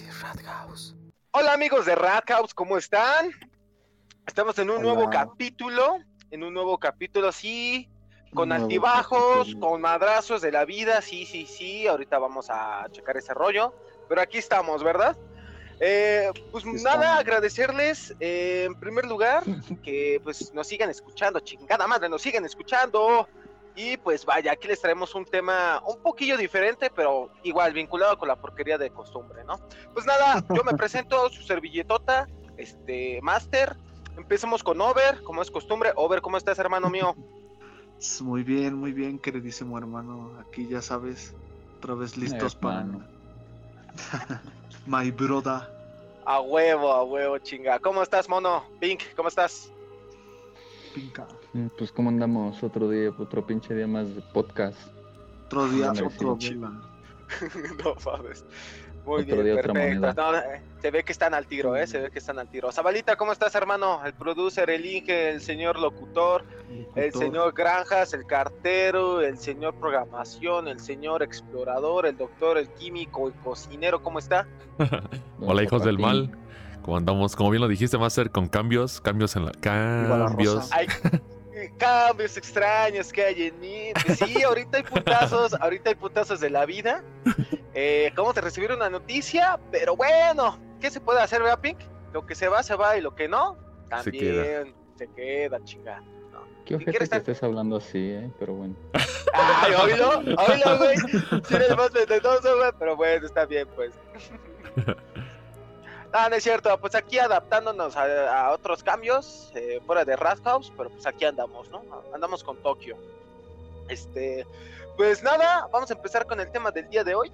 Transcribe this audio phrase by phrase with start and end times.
[0.00, 0.94] decir Rat House.
[1.32, 3.30] Hola amigos de Rat House, ¿cómo están?
[4.26, 5.98] Estamos en un nuevo capítulo,
[6.30, 7.88] en un nuevo capítulo así,
[8.34, 13.34] con altibajos, con madrazos de la vida, sí, sí, sí, ahorita vamos a checar ese
[13.34, 13.74] rollo,
[14.08, 15.16] pero aquí estamos, ¿verdad?
[15.80, 19.42] Eh, pues nada, agradecerles eh, en primer lugar
[19.82, 23.28] que pues nos sigan escuchando, chingada madre, nos sigan escuchando.
[23.78, 28.26] Y pues vaya, aquí les traemos un tema un poquillo diferente, pero igual vinculado con
[28.26, 29.60] la porquería de costumbre, ¿no?
[29.94, 33.76] Pues nada, yo me presento, su servilletota, este, Master.
[34.16, 35.92] Empecemos con Over, como es costumbre.
[35.94, 37.14] Over, ¿cómo estás, hermano mío?
[38.20, 40.32] Muy bien, muy bien, queridísimo hermano.
[40.40, 41.34] Aquí ya sabes,
[41.78, 42.84] otra vez listos para...
[44.86, 45.62] My brother.
[46.24, 47.78] A huevo, a huevo, chinga.
[47.78, 48.64] ¿Cómo estás, mono?
[48.80, 49.70] Pink, ¿cómo estás?
[50.94, 51.26] Pinca.
[51.52, 54.78] Mm, Pues como andamos otro día, otro pinche día más de podcast.
[55.46, 56.70] Otro día, otro vela.
[57.84, 58.44] no mames.
[59.06, 60.12] Muy Otro bien, día, perfecto.
[60.14, 61.86] No, eh, se ve que están al tiro, ¿eh?
[61.86, 62.70] Se ve que están al tiro.
[62.70, 64.04] Zabalita, ¿cómo estás, hermano?
[64.04, 66.44] El producer, el Inge, el señor locutor,
[66.94, 73.28] el señor Granjas, el cartero, el señor programación, el señor explorador, el doctor, el químico,
[73.28, 74.46] el cocinero, ¿cómo está?
[75.40, 76.30] Hola, hijos del mal.
[76.82, 79.52] Como andamos, como bien lo dijiste, Master, con cambios, cambios en la.
[79.52, 80.70] Cambios.
[80.72, 80.86] Hay
[81.78, 83.90] cambios extraños que hay en mí.
[84.16, 87.02] Sí, ahorita hay putazos, ahorita hay putazos de la vida.
[87.74, 91.78] Eh, acabamos de recibir una noticia, pero bueno, ¿qué se puede hacer, verdad, Pink?
[92.12, 96.02] Lo que se va, se va, y lo que no, Se también se queda, chinga.
[96.64, 98.74] Qué ojete que estar- estés hablando así, eh, pero bueno.
[99.32, 100.96] Ay, oílo, oílo, güey.
[101.48, 103.92] Sí, eres más venenoso, güey, pero bueno, está bien, pues.
[106.12, 110.72] No, no es cierto, pues aquí adaptándonos a, otros cambios, eh, fuera de Rat House,
[110.76, 111.82] pero pues aquí andamos, ¿no?
[112.14, 112.96] Andamos con Tokio.
[113.88, 114.46] Este,
[114.96, 117.30] pues nada, vamos a empezar con el tema del día de hoy.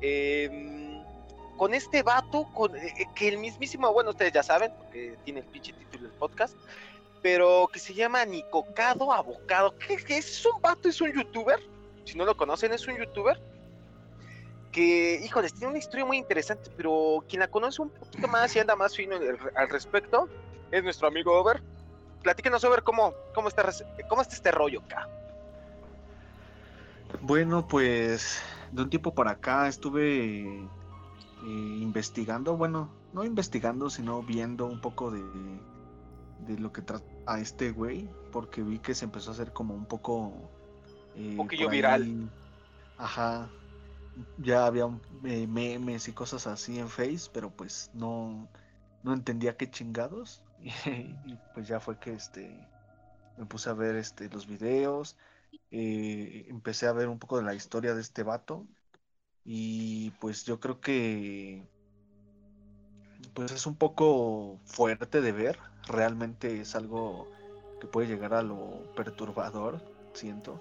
[0.00, 1.02] Em,
[1.56, 5.40] con este vato, con, eh, eh, que el mismísimo, bueno, ustedes ya saben, porque tiene
[5.40, 6.54] el pinche título del podcast,
[7.22, 9.76] pero que se llama Nicocado Abocado.
[9.78, 10.88] ¿Qué, qué es un vato?
[10.88, 11.58] ¿Es un youtuber?
[12.04, 13.36] Si no lo conocen, es un youtuber
[14.76, 18.58] que, híjoles, tiene una historia muy interesante, pero quien la conoce un poquito más y
[18.58, 20.28] anda más fino el- al respecto
[20.70, 21.62] es nuestro amigo Over.
[22.22, 23.66] Platíquenos, Over, cómo, cómo, está,
[24.06, 25.08] cómo está este rollo acá.
[27.22, 30.68] Bueno, pues de un tiempo para acá estuve eh,
[31.42, 35.22] investigando, bueno, no investigando, sino viendo un poco de,
[36.40, 39.72] de lo que trata a este güey, porque vi que se empezó a hacer como
[39.72, 40.34] un poco...
[41.16, 42.30] eh, poquillo por ahí- viral.
[42.98, 43.48] Ajá.
[44.38, 44.84] Ya había
[45.24, 48.48] eh, memes y cosas así en Face, pero pues no,
[49.02, 50.42] no entendía qué chingados.
[50.86, 52.50] y pues ya fue que este
[53.36, 55.16] me puse a ver este los videos
[55.70, 58.66] eh, empecé a ver un poco de la historia de este vato
[59.44, 61.68] y pues yo creo que
[63.34, 67.28] pues es un poco fuerte de ver, realmente es algo
[67.80, 69.82] que puede llegar a lo perturbador,
[70.14, 70.60] siento.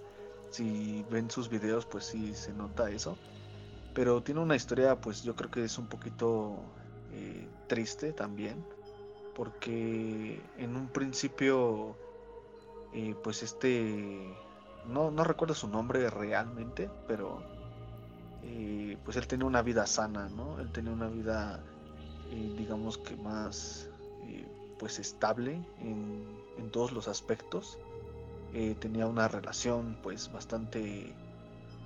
[0.50, 3.18] Si ven sus videos pues sí se nota eso,
[3.96, 6.58] pero tiene una historia pues yo creo que es un poquito
[7.14, 8.64] eh, triste también,
[9.34, 11.96] porque en un principio
[12.94, 14.36] eh, pues este
[14.86, 17.42] no, no recuerdo su nombre realmente, pero
[18.44, 20.60] eh, pues él tenía una vida sana, ¿no?
[20.60, 21.64] Él tenía una vida,
[22.58, 23.90] digamos que más,
[24.78, 26.26] pues estable en,
[26.58, 27.80] en todos los aspectos.
[28.80, 31.14] Tenía una relación, pues bastante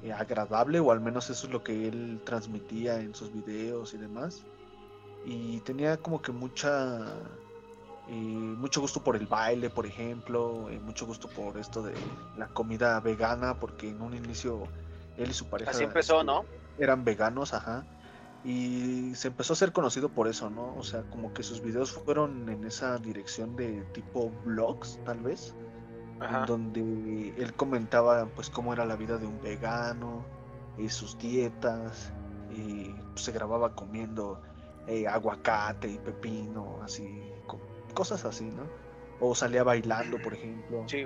[0.04, 3.98] eh, agradable, o al menos eso es lo que él transmitía en sus videos y
[3.98, 4.44] demás.
[5.26, 7.14] Y tenía como que mucha
[8.12, 11.94] eh, mucho gusto por el baile, por ejemplo, eh, mucho gusto por esto de
[12.38, 14.64] la comida vegana, porque en un inicio
[15.18, 16.46] él y su pareja Así empezó, este, ¿no?
[16.80, 17.86] eran veganos, ajá.
[18.44, 20.76] Y se empezó a ser conocido por eso, ¿no?
[20.76, 25.54] O sea, como que sus videos fueron en esa dirección de tipo vlogs, tal vez,
[26.20, 26.46] Ajá.
[26.46, 26.82] donde
[27.38, 30.26] él comentaba pues cómo era la vida de un vegano,
[30.78, 32.12] eh, sus dietas,
[32.52, 34.42] y pues, se grababa comiendo
[34.88, 37.60] eh, aguacate y pepino, así, co-
[37.94, 38.64] cosas así, ¿no?
[39.20, 40.84] O salía bailando, por ejemplo.
[40.88, 41.06] Sí,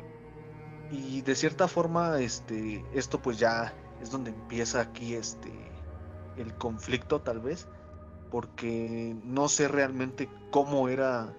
[0.92, 5.72] Y de cierta forma, este, esto pues ya es donde empieza aquí este
[6.38, 7.68] el conflicto tal vez,
[8.32, 11.34] porque no sé realmente cómo era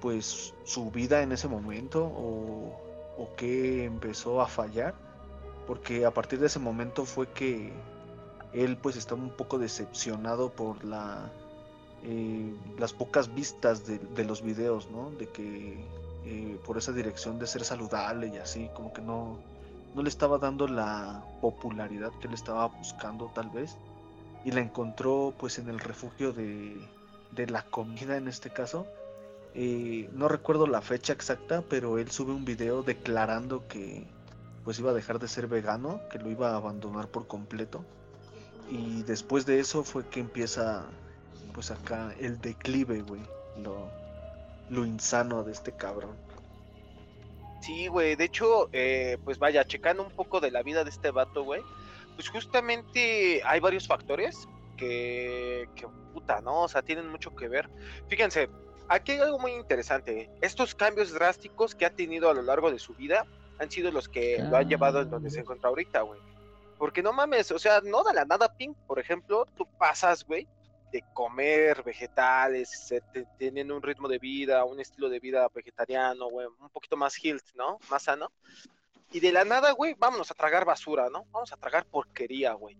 [0.00, 2.78] pues su vida en ese momento o,
[3.18, 4.94] o qué empezó a fallar,
[5.66, 7.72] porque a partir de ese momento fue que
[8.52, 11.30] él pues estaba un poco decepcionado por la
[12.04, 15.10] eh, las pocas vistas de, los videos, ¿no?
[15.10, 15.84] De que
[16.24, 19.38] eh, por esa dirección de ser saludable y así, como que no,
[19.94, 23.76] no le estaba dando la popularidad que él estaba buscando tal vez.
[24.44, 26.76] y la encontró pues en el refugio de,
[27.32, 28.86] de la comida en este caso.
[29.58, 34.06] Eh, no recuerdo la fecha exacta, pero él sube un video declarando que
[34.64, 37.82] pues iba a dejar de ser vegano, que lo iba a abandonar por completo.
[38.70, 40.84] Y después de eso fue que empieza
[41.54, 43.22] pues acá el declive, güey.
[43.62, 43.88] Lo,
[44.68, 46.14] lo insano de este cabrón.
[47.62, 51.10] Sí, güey, de hecho, eh, pues vaya, checando un poco de la vida de este
[51.10, 51.62] vato, güey,
[52.14, 56.64] pues justamente hay varios factores que, que, puta, ¿no?
[56.64, 57.70] O sea, tienen mucho que ver.
[58.08, 58.50] Fíjense,
[58.88, 60.30] aquí hay algo muy interesante.
[60.40, 63.26] Estos cambios drásticos que ha tenido a lo largo de su vida
[63.58, 66.20] han sido los que lo han llevado en donde se encuentra ahorita, güey.
[66.78, 70.46] Porque no mames, o sea, no da la nada, Pink, por ejemplo, tú pasas, güey,
[70.92, 72.94] de comer vegetales,
[73.38, 77.46] teniendo un ritmo de vida, un estilo de vida vegetariano, güey, un poquito más health,
[77.54, 77.78] ¿no?
[77.90, 78.30] Más sano.
[79.10, 81.24] Y de la nada, güey, vámonos a tragar basura, ¿no?
[81.30, 82.76] Vamos a tragar porquería, güey.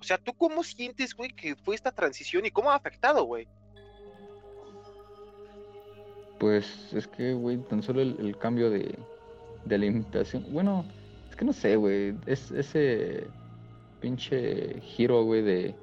[0.00, 3.48] O sea, ¿tú cómo sientes, güey, que fue esta transición y cómo ha afectado, güey?
[6.38, 8.98] Pues es que, güey, tan solo el, cambio de,
[9.64, 10.44] de, alimentación.
[10.52, 10.84] Bueno,
[11.30, 12.14] es que no sé, güey.
[12.26, 13.26] Es ese
[14.00, 15.74] pinche giro, güey, de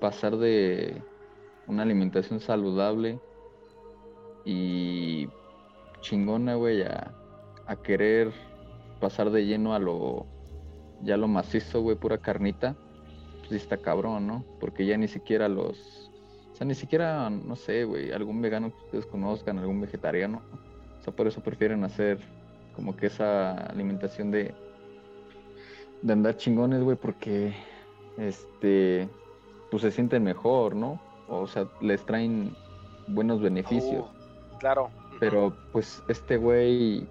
[0.00, 1.02] pasar de
[1.66, 3.18] una alimentación saludable
[4.44, 5.28] y
[6.00, 7.14] chingona, güey, a,
[7.66, 8.30] a querer
[9.00, 10.26] pasar de lleno a lo
[11.02, 12.76] ya lo macizo, güey, pura carnita,
[13.40, 14.44] pues está cabrón, ¿no?
[14.60, 16.10] Porque ya ni siquiera los,
[16.54, 20.40] o sea, ni siquiera, no sé, güey, algún vegano que ustedes conozcan, algún vegetariano,
[21.00, 22.20] o sea, por eso prefieren hacer
[22.76, 24.54] como que esa alimentación de,
[26.00, 27.52] de andar chingones, güey, porque,
[28.18, 29.08] este,
[29.68, 31.00] pues se sienten mejor, ¿no?
[31.28, 32.54] O sea, les traen
[33.08, 34.04] buenos beneficios.
[34.04, 34.90] Oh, claro.
[35.18, 37.04] Pero pues este güey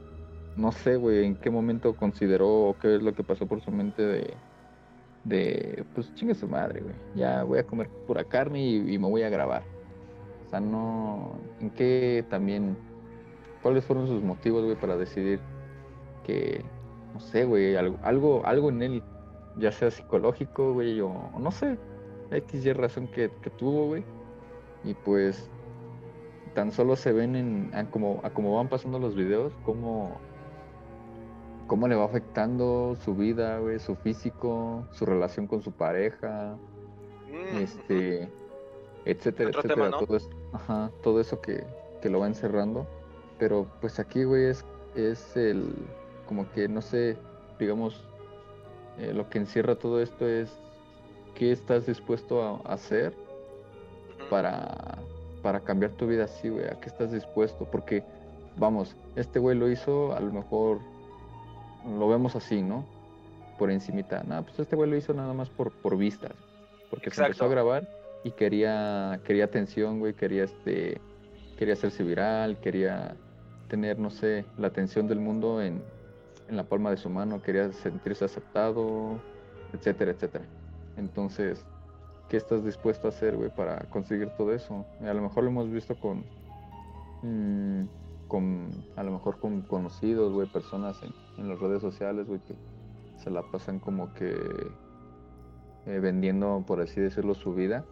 [0.56, 3.72] no sé, güey, en qué momento consideró o qué es lo que pasó por su
[3.72, 4.34] mente de,
[5.24, 6.96] de pues chingue su madre, güey.
[7.16, 9.64] Ya voy a comer pura carne y, me voy a grabar.
[10.46, 12.78] O sea, no, en qué también,
[13.62, 15.40] cuáles fueron sus motivos, güey, para decidir
[16.24, 16.64] que,
[17.14, 19.04] no sé, güey, algo, algo, algo en él,
[19.58, 21.78] ya sea psicológico, güey, o, no sé,
[22.32, 24.04] X y razón que, tuvo, güey.
[24.84, 25.50] Y pues
[26.54, 30.20] tan solo se ven en como, a como van pasando los videos, como
[31.68, 36.58] cómo le va afectando su vida, güey, su físico, su relación con su pareja,
[37.30, 38.30] mm, este,
[39.06, 41.64] etcétera, etcétera, todo, eso, ajá, todo eso que,
[42.02, 42.86] que, lo va encerrando.
[43.40, 44.66] Pero pues aquí, güey, es,
[44.96, 45.74] es el,
[46.28, 47.18] como que, no sé,
[47.60, 48.04] digamos,
[49.00, 50.52] eh, lo que encierra todo esto es
[51.36, 53.14] qué estás dispuesto a hacer
[54.30, 55.00] para,
[55.42, 58.04] para cambiar tu vida así, güey, a qué estás dispuesto, porque,
[58.58, 60.80] vamos, este güey lo hizo a lo mejor
[61.86, 62.86] lo vemos así, ¿no?
[63.58, 64.24] Por encimita.
[64.24, 66.34] No, pues este güey lo hizo nada más por, por vistas.
[66.90, 67.88] Porque se empezó a grabar
[68.24, 71.02] y quería, quería atención, güey, quería este,
[71.58, 73.16] quería hacerse viral, quería
[73.68, 75.84] tener, no sé, la atención del mundo en,
[76.48, 79.20] en la palma de su mano, quería sentirse aceptado,
[79.74, 80.46] etcétera, etcétera.
[80.98, 81.66] Entonces,
[82.30, 84.86] ¿qué estás dispuesto a hacer, güey, para conseguir todo eso?
[85.02, 86.24] A lo mejor lo hemos visto con,
[87.24, 87.86] mm,
[88.28, 92.56] con a lo mejor con conocidos, güey, personas en, en las redes sociales, güey, que
[93.18, 94.36] se la pasan como que
[95.86, 97.86] eh, vendiendo, por así decirlo, su vida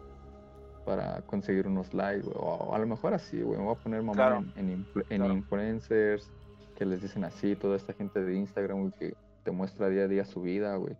[0.84, 4.44] para conseguir unos likes, o a lo mejor así, güey, me voy a poner mamá
[4.56, 6.30] en, en, influencers
[6.76, 9.14] que les dicen así, toda esta gente de Instagram, güey, que
[9.44, 10.96] te muestra día a día su vida, güey,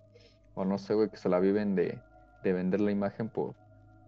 [0.55, 1.99] o no sé, güey, que se la viven de,
[2.45, 3.55] de vender la imagen por,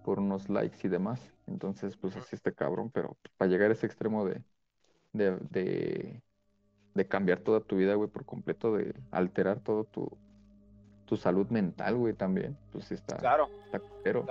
[0.05, 3.87] por unos likes y demás, entonces, pues así este cabrón, pero para llegar a ese
[3.87, 4.43] extremo de,
[5.13, 6.23] de de
[7.07, 10.09] cambiar toda tu vida, güey, por completo, de alterar todo tu,
[11.07, 12.57] tu salud mental, güey, también.
[12.73, 13.17] Pues sí está.
[13.17, 13.51] Claro.
[14.03, 14.25] pero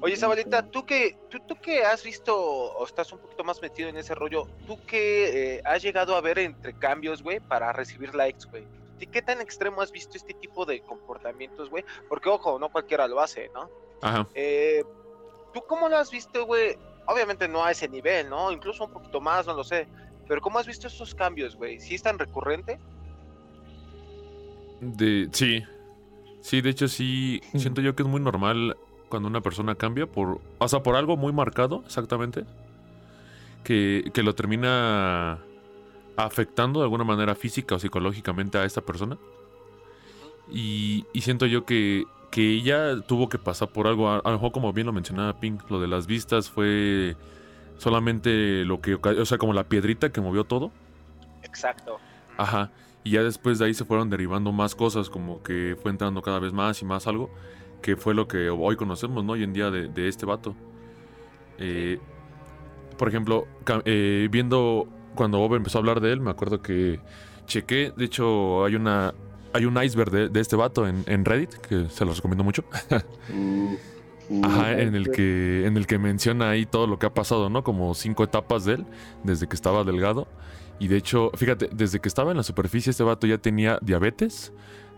[0.00, 3.88] Oye, Zabaleta, tú que, tú, tú que has visto o estás un poquito más metido
[3.88, 8.14] en ese rollo, tú que eh, has llegado a ver entre cambios, güey, para recibir
[8.14, 8.64] likes, güey.
[9.10, 11.84] ¿Qué tan extremo has visto este tipo de comportamientos, güey?
[12.08, 13.68] Porque, ojo, no cualquiera lo hace, ¿no?
[14.00, 14.26] Ajá.
[14.34, 14.82] Eh,
[15.52, 16.76] ¿Tú cómo lo has visto, güey?
[17.06, 18.50] Obviamente no a ese nivel, ¿no?
[18.50, 19.86] Incluso un poquito más, no lo sé.
[20.28, 21.80] Pero ¿cómo has visto estos cambios, güey?
[21.80, 22.78] ¿Sí es tan recurrente?
[24.80, 25.62] De, sí.
[26.40, 28.76] Sí, de hecho sí, siento yo que es muy normal
[29.08, 32.44] cuando una persona cambia por, o sea, por algo muy marcado, exactamente,
[33.62, 35.38] que, que lo termina
[36.16, 39.16] afectando de alguna manera física o psicológicamente a esta persona.
[40.50, 44.52] Y, y siento yo que, que ella tuvo que pasar por algo, a, lo mejor
[44.52, 47.16] como bien lo mencionaba Pink, lo de las vistas fue
[47.78, 50.72] solamente lo que, o sea, como la piedrita que movió todo.
[51.42, 51.98] Exacto.
[52.36, 52.70] Ajá.
[53.02, 56.38] Y ya después de ahí se fueron derivando más cosas, como que fue entrando cada
[56.38, 57.30] vez más y más algo,
[57.82, 59.32] que fue lo que hoy conocemos, ¿no?
[59.32, 60.54] Hoy en día de, de este vato.
[61.58, 61.98] Eh,
[62.96, 63.46] por ejemplo,
[63.84, 67.00] eh, viendo cuando Bob empezó a hablar de él, me acuerdo que
[67.46, 69.14] chequé, de hecho hay una
[69.52, 72.64] hay un iceberg de, de este vato en, en Reddit, que se los recomiendo mucho.
[74.42, 77.62] Ajá, en el que en el que menciona ahí todo lo que ha pasado, ¿no?
[77.62, 78.86] Como cinco etapas de él,
[79.22, 80.26] desde que estaba delgado.
[80.78, 84.52] Y de hecho, fíjate, desde que estaba en la superficie, este vato ya tenía diabetes.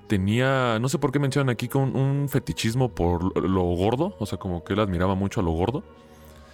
[0.07, 4.39] Tenía, no sé por qué mencionan aquí con un fetichismo por lo gordo, o sea,
[4.39, 5.83] como que él admiraba mucho a lo gordo.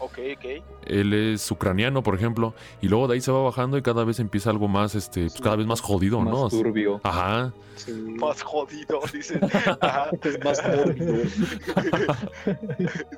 [0.03, 0.65] Ok, ok.
[0.87, 4.19] Él es ucraniano, por ejemplo, y luego de ahí se va bajando y cada vez
[4.19, 6.49] empieza algo más, este, pues cada vez más jodido, más ¿no?
[6.49, 7.01] turbio.
[7.05, 7.53] Ajá.
[7.77, 7.93] Sí.
[7.93, 9.41] Más jodido, dicen.
[9.81, 10.11] Ajá.
[10.23, 11.15] Es más mórbido.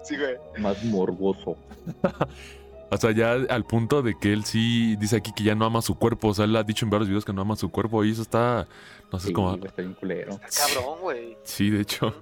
[0.03, 0.37] Sí, güey.
[0.59, 1.57] más morboso.
[2.91, 5.81] O sea, ya al punto de que él sí dice aquí que ya no ama
[5.81, 6.29] su cuerpo.
[6.29, 8.23] O sea, él ha dicho en varios videos que no ama su cuerpo y eso
[8.23, 8.69] está.
[9.11, 10.39] No sé, Sí, está bien culero.
[10.47, 11.37] Está cabrón, güey.
[11.45, 12.15] Sí, de hecho.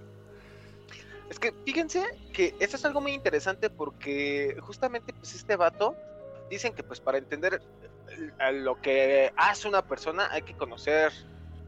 [1.33, 5.97] Es que fíjense que esto es algo muy interesante porque justamente pues este vato
[6.51, 7.63] dicen que pues para entender
[8.53, 11.11] lo que hace una persona hay que conocer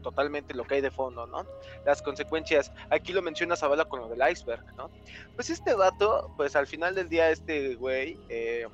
[0.03, 1.47] totalmente lo que hay de fondo, ¿no?
[1.83, 4.91] Las consecuencias, aquí lo menciona Zavala con lo del iceberg, ¿no?
[5.33, 8.67] Pues este vato, pues al final del día este güey, eh,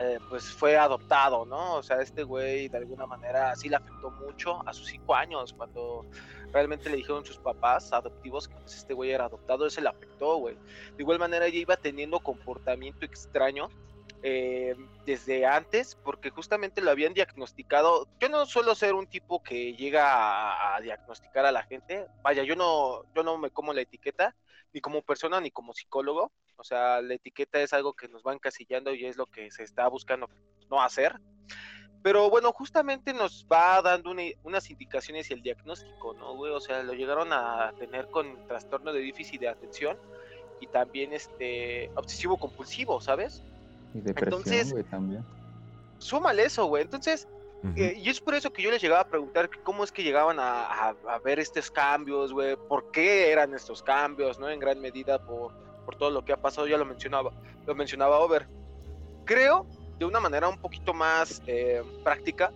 [0.00, 1.74] eh, pues fue adoptado, ¿no?
[1.74, 5.52] O sea, este güey de alguna manera sí le afectó mucho a sus cinco años,
[5.52, 6.04] cuando
[6.52, 10.36] realmente le dijeron sus papás adoptivos que pues, este güey era adoptado, eso le afectó,
[10.36, 10.56] güey.
[10.96, 13.68] De igual manera ella iba teniendo comportamiento extraño
[14.22, 14.76] eh,
[15.06, 18.06] desde antes, porque justamente lo habían diagnosticado.
[18.20, 22.06] Yo no suelo ser un tipo que llega a, a diagnosticar a la gente.
[22.22, 24.36] Vaya, yo no, yo no me como la etiqueta,
[24.72, 26.32] ni como persona, ni como psicólogo.
[26.56, 29.62] O sea, la etiqueta es algo que nos va encasillando y es lo que se
[29.62, 30.28] está buscando
[30.68, 31.18] no hacer.
[32.02, 36.52] Pero bueno, justamente nos va dando una- unas indicaciones y el diagnóstico, ¿no, güey?
[36.52, 39.98] O sea, lo llegaron a tener con trastorno de déficit de atención
[40.60, 43.42] y también este obsesivo compulsivo, ¿sabes?
[43.94, 45.24] Y depresión, Entonces- güey, también.
[45.98, 46.82] Súmale eso, güey.
[46.84, 47.28] Entonces,
[47.62, 47.74] Ujú.
[47.76, 50.38] eh, y es por eso que yo les llegaba a preguntar cómo es que llegaban
[50.38, 52.56] a, a- a ver estos cambios, güey.
[52.56, 54.48] ¿Por qué eran estos cambios, no?
[54.48, 55.52] En gran medida por,
[55.84, 57.30] por todo lo que ha pasado, ya lo mencionaba,
[57.66, 58.46] lo mencionaba Over.
[59.26, 59.66] Creo,
[60.00, 62.50] de una manera un poquito más eh, práctica,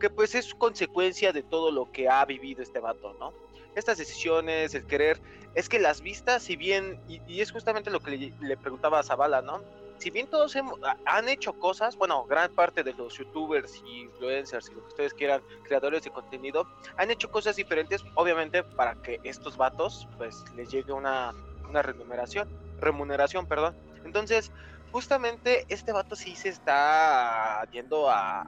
[0.00, 3.34] que pues es consecuencia de todo lo que ha vivido este vato, ¿no?
[3.74, 5.20] Estas decisiones, el querer,
[5.54, 9.42] es que las vistas, si bien, y, es justamente lo que le, preguntaba a Zavala,
[9.42, 9.60] ¿no?
[9.98, 14.02] Si bien todos hemos- ha- han hecho cosas, bueno, gran parte de los youtubers y
[14.02, 18.94] influencers y lo que ustedes quieran, creadores de contenido, han hecho cosas diferentes, obviamente, para
[19.02, 21.32] que estos vatos, pues, les llegue una,
[21.68, 22.48] una remuneración,
[22.80, 23.74] remuneración, perdón.
[24.04, 24.52] Entonces,
[24.92, 28.46] justamente este vato sí se está yendo a,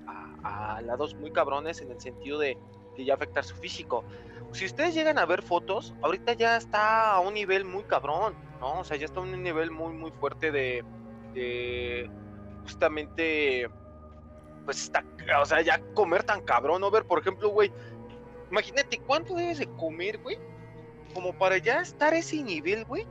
[0.83, 2.57] lados muy cabrones en el sentido de,
[2.97, 4.04] de ya afectar su físico.
[4.52, 8.80] Si ustedes llegan a ver fotos, ahorita ya está a un nivel muy cabrón, ¿no?
[8.80, 10.85] O sea, ya está a un nivel muy, muy fuerte de,
[11.35, 12.11] de
[12.64, 13.68] justamente,
[14.64, 15.04] pues está,
[15.40, 16.90] o sea, ya comer tan cabrón, ¿no?
[16.90, 17.71] Ver, por ejemplo, güey,
[18.50, 20.38] imagínate cuánto debes de comer, güey,
[21.14, 23.07] como para ya estar a ese nivel, güey,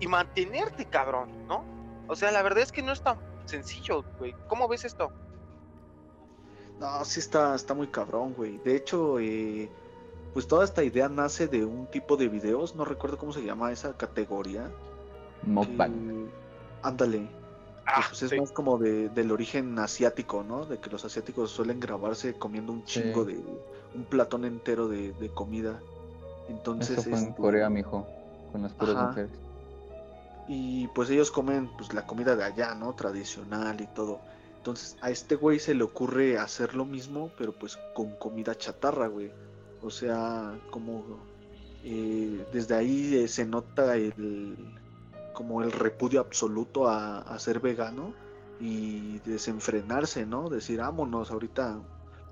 [0.00, 1.64] y mantenerte, cabrón, ¿no?
[2.08, 3.16] O sea, la verdad es que no es tan
[3.46, 4.34] sencillo, güey.
[4.48, 5.10] ¿Cómo ves esto?
[6.80, 8.58] No, sí está, está muy cabrón, güey.
[8.58, 9.70] De hecho, eh,
[10.34, 13.70] pues toda esta idea nace de un tipo de videos, no recuerdo cómo se llama
[13.72, 14.70] esa categoría.
[15.44, 15.92] Mukbang.
[15.92, 16.30] que-
[16.82, 17.28] ándale.
[17.86, 18.38] Ah, pues es sí.
[18.40, 20.64] más como de, del origen asiático, ¿no?
[20.66, 23.34] De que los asiáticos suelen grabarse comiendo un chingo Sí.
[23.34, 23.40] de
[23.94, 25.80] un platón entero de, de comida.
[26.48, 28.06] Entonces, Eso fue en este, Corea, mijo.
[28.52, 29.08] Con las puras Ajá.
[29.08, 29.30] mujeres.
[30.48, 32.94] Y pues ellos comen pues la comida de allá, ¿no?
[32.94, 34.20] Tradicional y todo.
[34.56, 39.08] Entonces a este güey se le ocurre hacer lo mismo, pero pues con comida chatarra,
[39.08, 39.30] güey.
[39.82, 41.04] O sea, como
[41.84, 44.56] eh, desde ahí eh, se nota el
[45.32, 48.12] como el repudio absoluto a, a ser vegano
[48.60, 50.48] y desenfrenarse, ¿no?
[50.48, 51.80] Decir, vámonos, ahorita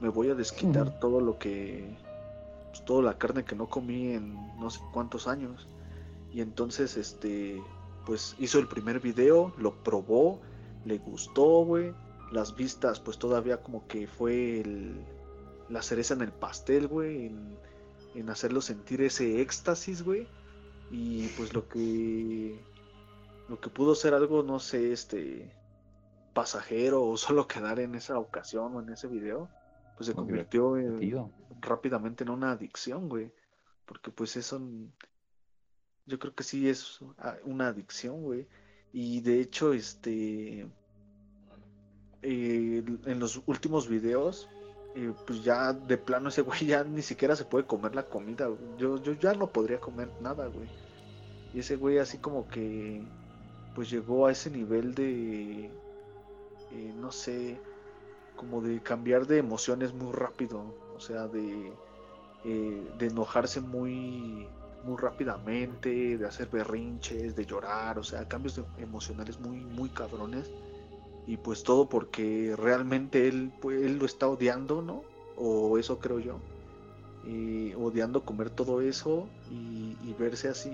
[0.01, 1.97] me voy a desquitar todo lo que,
[2.71, 5.69] pues, toda la carne que no comí en no sé cuántos años.
[6.33, 7.61] Y entonces, este,
[8.11, 10.41] pues hizo el primer video, lo probó,
[10.85, 11.95] le gustó, güey.
[12.33, 15.07] Las vistas, pues todavía como que fue el-
[15.69, 17.57] la cereza en el pastel, güey, en,
[18.17, 20.27] en hacerlo sentir ese éxtasis, güey.
[20.91, 22.61] Y pues lo que,
[23.49, 25.49] lo que pudo ser algo, no sé, este,
[26.35, 29.49] pasajero o solo quedar en esa ocasión o en ese video,
[29.97, 30.99] pues se convirtió en,
[31.61, 33.31] rápidamente en una adicción, güey.
[33.87, 34.61] Porque pues eso,
[36.11, 37.01] yo creo que sí es
[37.45, 38.47] una adicción, güey.
[38.93, 40.67] Y de hecho, este,
[42.23, 44.49] eh, en los últimos videos,
[44.97, 48.49] eh, pues ya de plano ese güey ya ni siquiera se puede comer la comida.
[48.77, 50.69] Yo, yo ya no podría comer nada, güey.
[51.55, 53.03] Y ese güey así como que
[53.75, 57.61] pues llegó a ese nivel de, eh, no sé,
[58.37, 61.73] como de cambiar de emociones muy rápido, o sea, de,
[62.45, 64.49] eh, de enojarse muy,
[64.85, 70.51] muy rápidamente, de hacer berrinches, de llorar, o sea, cambios emocionales muy, muy cabrones.
[71.27, 75.03] Y pues todo porque realmente él, pues, él lo está odiando, ¿no?
[75.37, 76.39] O eso creo yo.
[77.25, 80.73] Y odiando comer todo eso y, y verse así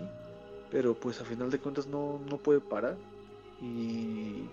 [0.70, 2.96] pero pues a final de cuentas no, no puede parar
[3.60, 4.44] y,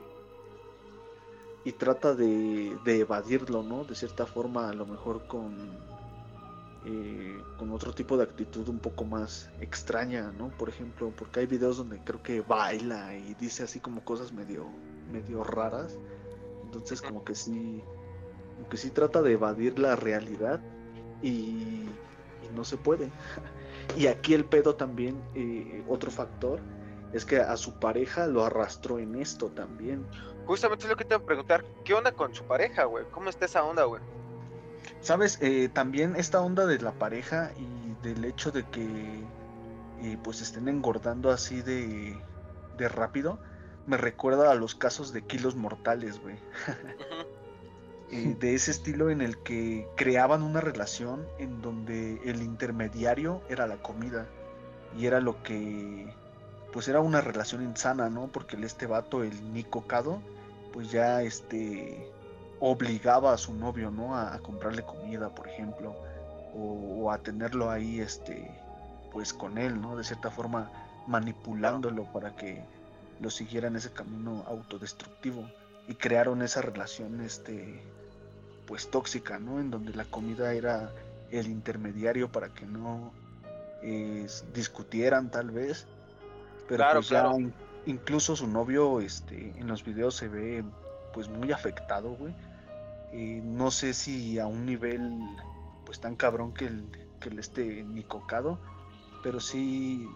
[1.65, 3.83] y trata de, de, evadirlo, ¿no?
[3.83, 5.53] De cierta forma, a lo mejor con,
[6.85, 10.49] eh, con otro tipo de actitud un poco más extraña, ¿no?
[10.49, 14.67] Por ejemplo, porque hay videos donde creo que baila y dice así como cosas medio,
[15.11, 15.97] medio raras,
[16.63, 17.81] entonces como que sí,
[18.55, 20.59] como que sí trata de evadir la realidad
[21.21, 23.09] y, y no se puede.
[23.97, 26.59] Y aquí el pedo también, eh, otro factor,
[27.11, 30.05] es que a su pareja lo arrastró en esto también.
[30.45, 33.05] Justamente es lo que te voy a preguntar, ¿qué onda con su pareja, güey?
[33.11, 34.01] ¿Cómo está esa onda, güey?
[35.03, 39.21] Sabes, eh, también esta onda de la pareja y del hecho de que
[40.01, 42.17] eh, pues estén engordando así de,
[42.77, 43.37] de rápido,
[43.85, 46.37] me recuerda a los casos de kilos mortales, güey.
[48.11, 53.65] Eh, de ese estilo en el que creaban una relación en donde el intermediario era
[53.65, 54.27] la comida
[54.95, 56.13] y era lo que
[56.71, 58.27] pues era una relación insana, ¿no?
[58.27, 60.21] Porque el, este vato, el Nico Cado,
[60.73, 62.12] pues ya este
[62.65, 64.15] obligaba a su novio, ¿no?
[64.15, 65.93] A, comprarle comida, por ejemplo,
[66.55, 68.49] o, a tenerlo ahí, este,
[69.11, 69.97] pues con él, ¿no?
[69.97, 70.71] De cierta forma
[71.05, 72.63] manipulándolo para que
[73.19, 75.45] lo siguiera en ese camino autodestructivo
[75.89, 77.83] y crearon esa relación, este,
[78.65, 79.59] pues tóxica, ¿no?
[79.59, 80.89] En donde la comida era
[81.31, 83.11] el intermediario para que no
[83.81, 85.85] eh, discutieran tal vez.
[86.69, 87.29] Pero pues ya
[87.85, 90.63] incluso su novio este, en los videos se ve
[91.13, 92.33] pues muy afectado, güey.
[93.13, 95.19] Eh, no sé si a un nivel
[95.85, 96.83] pues tan cabrón que el,
[97.19, 98.59] que el esté ni cocado,
[99.21, 100.07] pero sí,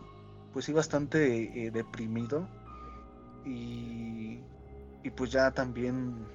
[0.53, 2.47] pues sí bastante eh, deprimido.
[3.45, 4.39] Y,
[5.03, 6.27] y pues ya también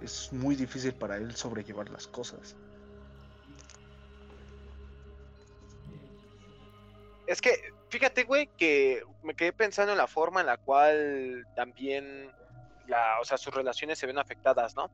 [0.00, 2.56] es muy difícil para él sobrellevar las cosas.
[7.26, 7.50] Es que,
[7.88, 12.30] fíjate, güey, que me quedé pensando en la forma en la cual también,
[12.88, 14.90] la, o sea, sus relaciones se ven afectadas, ¿no?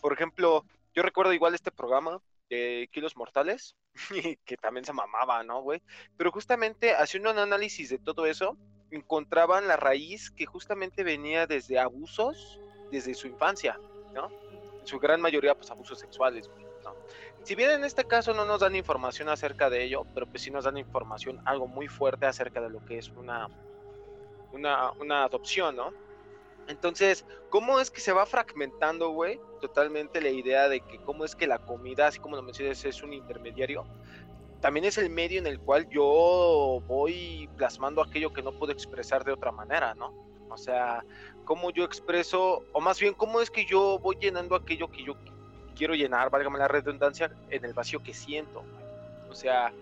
[0.00, 3.76] Por ejemplo, yo recuerdo igual este programa de Kilos Mortales,
[4.44, 5.82] que también se mamaba, ¿no, güey?
[6.16, 8.56] Pero justamente haciendo un análisis de todo eso,
[8.90, 13.78] encontraban la raíz que justamente venía desde abusos desde su infancia,
[14.12, 14.30] ¿no?
[14.84, 16.50] su gran mayoría pues abusos sexuales.
[17.42, 20.50] Si bien en este caso no nos dan información acerca de ello, pero pues sí
[20.50, 23.48] nos dan información algo muy fuerte acerca de lo que es una,
[24.52, 25.92] una, una adopción, ¿no?
[26.68, 29.38] Entonces, ¿cómo es que se va fragmentando, güey?
[29.60, 33.02] Totalmente la idea de que cómo es que la comida, así como lo mencionas, es
[33.02, 33.84] un intermediario.
[34.60, 39.24] También es el medio en el cual yo voy plasmando aquello que no puedo expresar
[39.24, 40.14] de otra manera, ¿no?
[40.48, 41.04] O sea,
[41.44, 45.16] cómo yo expreso, o más bien, cómo es que yo voy llenando aquello que yo
[45.76, 48.62] quiero llenar, válgame la redundancia, en el vacío que siento.
[49.28, 49.72] O sea,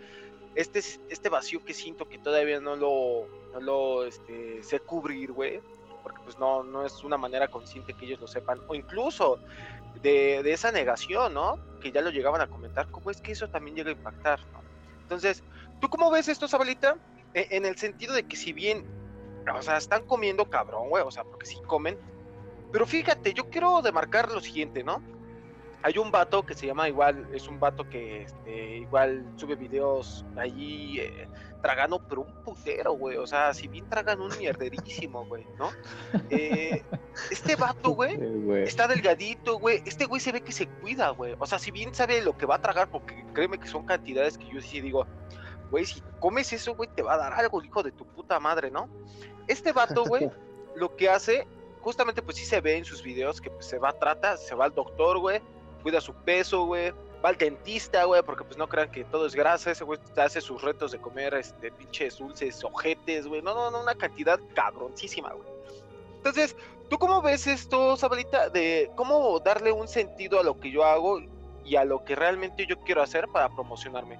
[0.55, 5.61] este, este vacío que siento que todavía no lo, no lo este, sé cubrir, güey,
[6.03, 9.38] porque pues no, no es una manera consciente que ellos lo sepan, o incluso
[10.03, 11.59] de, de, esa negación, ¿no?
[11.81, 14.61] Que ya lo llegaban a comentar, ¿cómo es que eso también llega a impactar, ¿no?
[15.03, 15.43] Entonces,
[15.81, 16.97] ¿tú cómo ves esto, Sabalita?
[17.35, 18.87] E, en el sentido de que si bien
[19.51, 21.03] o sea, están comiendo cabrón, güey.
[21.05, 21.99] O sea, porque sí comen.
[22.71, 25.03] Pero fíjate, yo quiero demarcar lo siguiente, ¿no?
[25.83, 30.25] Hay un vato que se llama igual, es un vato que este, igual sube videos
[30.37, 31.29] allí eh,
[31.62, 33.16] tragando, pero un putero, güey.
[33.16, 35.70] O sea, si bien tragan un mierderísimo, güey, ¿no?
[36.29, 36.83] Eh,
[37.31, 38.18] este vato, güey,
[38.64, 39.83] está delgadito, güey.
[39.87, 41.35] Este güey se ve que se cuida, güey.
[41.38, 44.37] O sea, si bien sabe lo que va a tragar, porque créeme que son cantidades
[44.37, 45.07] que yo sí digo,
[45.70, 48.70] güey, si comes eso, güey, te va a dar algo, hijo de tu puta madre,
[48.70, 48.88] ¿no?
[49.46, 50.31] Este vato, güey,
[50.75, 51.46] lo que hace,
[51.81, 54.66] justamente pues sí se ve en sus videos que pues, se va, trata, se va
[54.66, 55.40] al doctor, güey,
[55.83, 56.92] cuida su peso, güey,
[57.24, 60.40] va al dentista, güey, porque pues no crean que todo es grasa, ese güey hace
[60.40, 65.32] sus retos de comer, este, pinches dulces, ojetes, güey, no, no, no, una cantidad cabroncísima,
[65.32, 65.48] güey.
[66.16, 66.56] Entonces,
[66.88, 71.20] ¿tú cómo ves esto, Sabalita, de cómo darle un sentido a lo que yo hago
[71.64, 74.18] y a lo que realmente yo quiero hacer para promocionarme?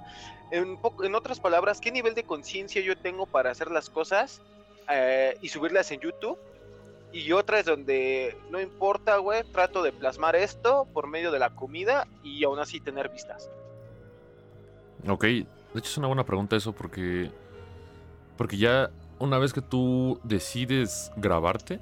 [0.51, 4.43] En, en otras palabras, ¿qué nivel de conciencia yo tengo para hacer las cosas
[4.91, 6.39] eh, y subirlas en YouTube.
[7.13, 11.51] Y otra es donde no importa, güey, trato de plasmar esto por medio de la
[11.51, 13.51] comida y aún así tener vistas.
[15.07, 17.31] Ok, de hecho es una buena pregunta eso porque
[18.37, 21.81] porque ya una vez que tú decides grabarte,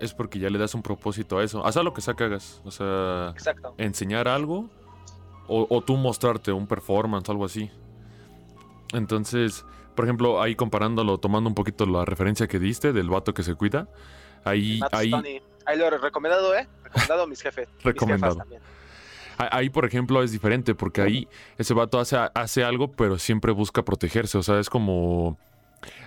[0.00, 1.64] es porque ya le das un propósito a eso.
[1.66, 2.62] Haz lo que sea que hagas.
[2.64, 3.74] O sea, Exacto.
[3.76, 4.70] enseñar algo
[5.48, 7.70] o, o tú mostrarte un performance, algo así.
[8.94, 9.64] Entonces,
[9.94, 13.54] por ejemplo, ahí comparándolo, tomando un poquito la referencia que diste del vato que se
[13.54, 13.88] cuida,
[14.44, 15.12] ahí, ahí.
[15.66, 16.66] Ahí lo he recomendado, ¿eh?
[16.84, 17.68] Recomendado a mis jefes.
[17.68, 18.38] mis jefas Recomendado.
[19.38, 23.84] ahí, por ejemplo, es diferente porque ahí ese vato hace, hace algo, pero siempre busca
[23.84, 24.38] protegerse.
[24.38, 25.38] O sea, es como.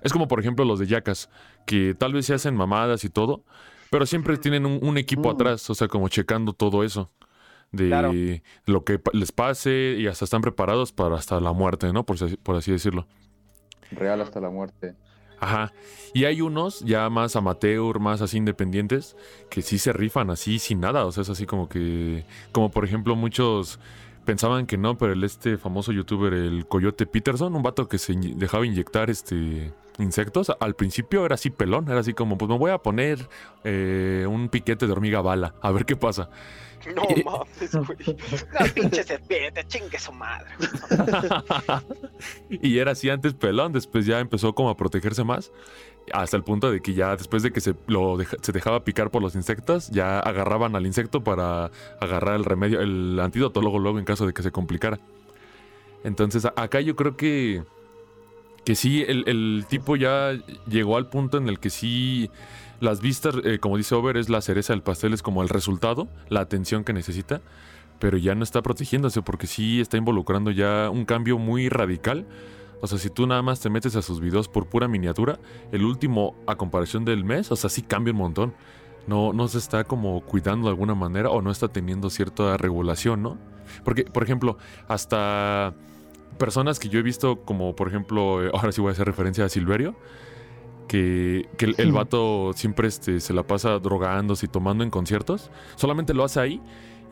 [0.01, 1.29] Es como, por ejemplo, los de Yacas,
[1.65, 3.43] que tal vez se hacen mamadas y todo,
[3.89, 5.35] pero siempre tienen un, un equipo Mm.
[5.35, 7.09] atrás, o sea, como checando todo eso.
[7.71, 8.11] De Claro.
[8.67, 12.05] lo que les pase y hasta están preparados para hasta la muerte, ¿no?
[12.05, 13.07] Por, así- por así decirlo.
[13.89, 14.93] Real hasta la muerte.
[15.43, 15.73] Ajá.
[16.13, 19.17] Y hay unos ya más amateur, más así independientes,
[19.49, 21.05] que sí se rifan así sin nada.
[21.05, 22.23] O sea, es así como que.
[22.53, 23.79] Como por ejemplo, muchos
[24.23, 28.13] pensaban que no, pero el este famoso youtuber, el Coyote Peterson, un vato que se
[28.15, 32.71] dejaba inyectar este insectos, al principio era así pelón, era así como, pues me voy
[32.71, 33.27] a poner
[33.63, 36.29] eh, un piquete de hormiga bala, a ver qué pasa.
[36.95, 38.17] No Y- mames, güey.
[38.59, 40.49] No, pinche serpiente, chingue su madre.
[42.49, 45.51] y era así antes pelón, después ya empezó como a protegerse más,
[46.11, 49.09] hasta el punto de que ya después de que se, lo deja- se dejaba picar
[49.11, 53.99] por los insectos, ya agarraban al insecto para agarrar el remedio, el antídoto luego, luego
[53.99, 54.99] en caso de que se complicara.
[56.03, 57.63] Entonces acá yo creo que,
[58.65, 60.33] que sí, el, el tipo ya
[60.67, 62.29] llegó al punto en el que sí...
[62.79, 66.07] Las vistas, eh, como dice Over, es la cereza del pastel, es como el resultado,
[66.29, 67.41] la atención que necesita
[68.03, 72.25] pero ya no está protegiéndose porque sí está involucrando ya un cambio muy radical.
[72.81, 75.39] O sea, si tú nada más te metes a sus videos por pura miniatura,
[75.71, 78.53] el último a comparación del mes, o sea, sí cambia un montón.
[79.07, 83.23] No, no se está como cuidando de alguna manera o no está teniendo cierta regulación,
[83.23, 83.37] ¿no?
[83.85, 84.57] Porque, por ejemplo,
[84.89, 85.73] hasta
[86.37, 89.45] personas que yo he visto, como por ejemplo, eh, ahora sí voy a hacer referencia
[89.45, 89.95] a Silverio,
[90.87, 95.49] que, que el, el vato siempre este, se la pasa drogándose y tomando en conciertos,
[95.75, 96.61] solamente lo hace ahí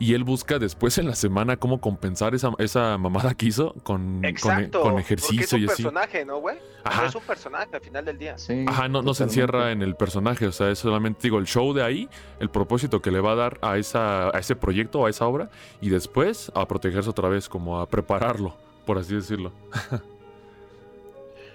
[0.02, 4.16] y él busca después en la semana cómo compensar esa, esa mamada que hizo con,
[4.16, 4.80] con, Exacto.
[4.80, 5.82] con porque es ejercicio un y así.
[5.84, 6.56] personaje, ¿no, güey?
[6.82, 7.06] Ajá.
[7.06, 8.36] Es un personaje al final del día.
[8.36, 8.64] Sí.
[8.66, 11.72] Ajá, no, no se encierra en el personaje, o sea, es solamente, digo, el show
[11.72, 12.08] de ahí,
[12.40, 15.26] el propósito que le va a dar a, esa, a ese proyecto o a esa
[15.26, 19.52] obra, y después a protegerse otra vez, como a prepararlo, por así decirlo.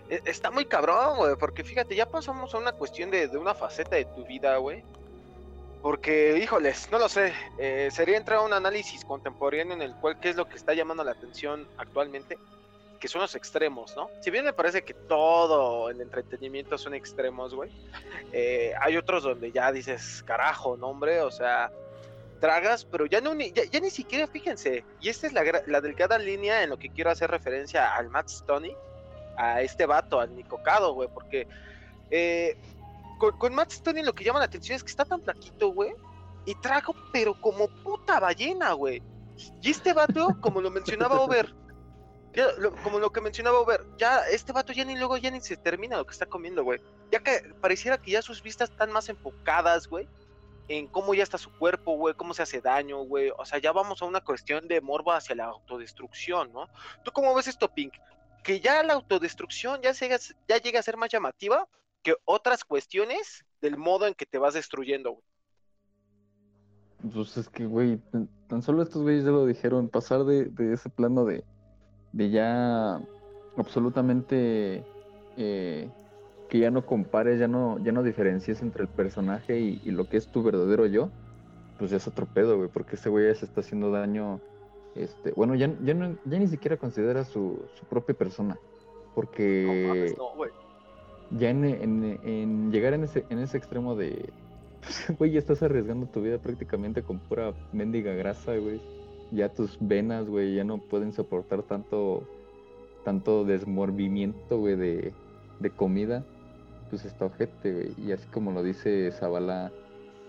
[0.09, 3.53] E- Está muy cabrón, güey, porque fíjate, ya pasamos a una cuestión de, de una
[3.53, 4.83] faceta de tu vida, güey.
[5.81, 10.19] Porque, híjoles, no lo sé, eh, sería entrar a un análisis contemporáneo en el cual
[10.19, 12.37] qué es lo que está llamando la atención actualmente,
[12.99, 14.09] que son los extremos, ¿no?
[14.21, 17.71] Si bien me parece que todo el entretenimiento son extremos, güey,
[18.33, 21.71] eh, hay otros donde ya dices, carajo, no, hombre, o sea,
[22.41, 26.17] tragas, pero ya, no, ya, ya ni siquiera, fíjense, y esta es la, la delgada
[26.17, 28.75] línea en lo que quiero hacer referencia al Matt Stoney,
[29.37, 31.47] a este vato, al Nicocado, güey, porque
[32.11, 32.57] eh,
[33.19, 35.93] con, con Matt Stoney lo que llama la atención es que está tan flaquito, güey,
[36.45, 39.01] y trago, pero como puta ballena, güey.
[39.61, 41.53] Y este vato, como lo mencionaba Over,
[42.33, 45.41] ya lo- como lo que mencionaba Over, ya este vato ya ni luego ya ni
[45.41, 46.79] se termina lo que está comiendo, güey.
[47.11, 50.07] Ya que pareciera que ya sus vistas están más enfocadas, güey,
[50.69, 53.31] en cómo ya está su cuerpo, güey, cómo se hace daño, güey.
[53.37, 56.67] O sea, ya vamos a una cuestión de morbo hacia la autodestrucción, ¿no?
[57.03, 57.93] ¿Tú cómo ves esto, Pink?
[58.47, 60.15] Que ya la autodestrucción ya, llega,
[60.79, 61.67] a ser más llamativa
[62.01, 65.23] que otras cuestiones del modo en que te vas destruyendo, güey.
[67.13, 67.99] Pues es que, güey,
[68.47, 71.43] tan, solo estos güeyes ya lo dijeron, pasar de, ese plano de,
[72.13, 73.01] de ya
[73.57, 74.85] absolutamente
[75.35, 75.89] eh,
[76.47, 80.15] que ya no compares, ya no, ya no diferencies entre el personaje y, lo que
[80.15, 81.09] es tu verdadero yo,
[81.77, 84.39] pues ya es otro güey, porque ese güey ya se está haciendo daño,
[84.95, 89.85] este, bueno, ya, ya, no- ya ni siquiera considera su, su propia persona, No porque
[89.87, 90.51] mames, no, güey.
[91.31, 94.29] ya en, en- en llegar en ese, en ese extremo de,
[95.19, 98.81] güey, ya estás arriesgando tu vida prácticamente con pura mendiga grasa, güey.
[99.31, 102.23] Ya tus venas, güey, ya no pueden soportar tanto,
[103.03, 105.13] tanto desmorbimiento, güey, de,
[105.59, 106.23] de comida.
[106.89, 107.93] Pues está ojete, güey.
[108.07, 109.73] Y así como lo dice Zavala,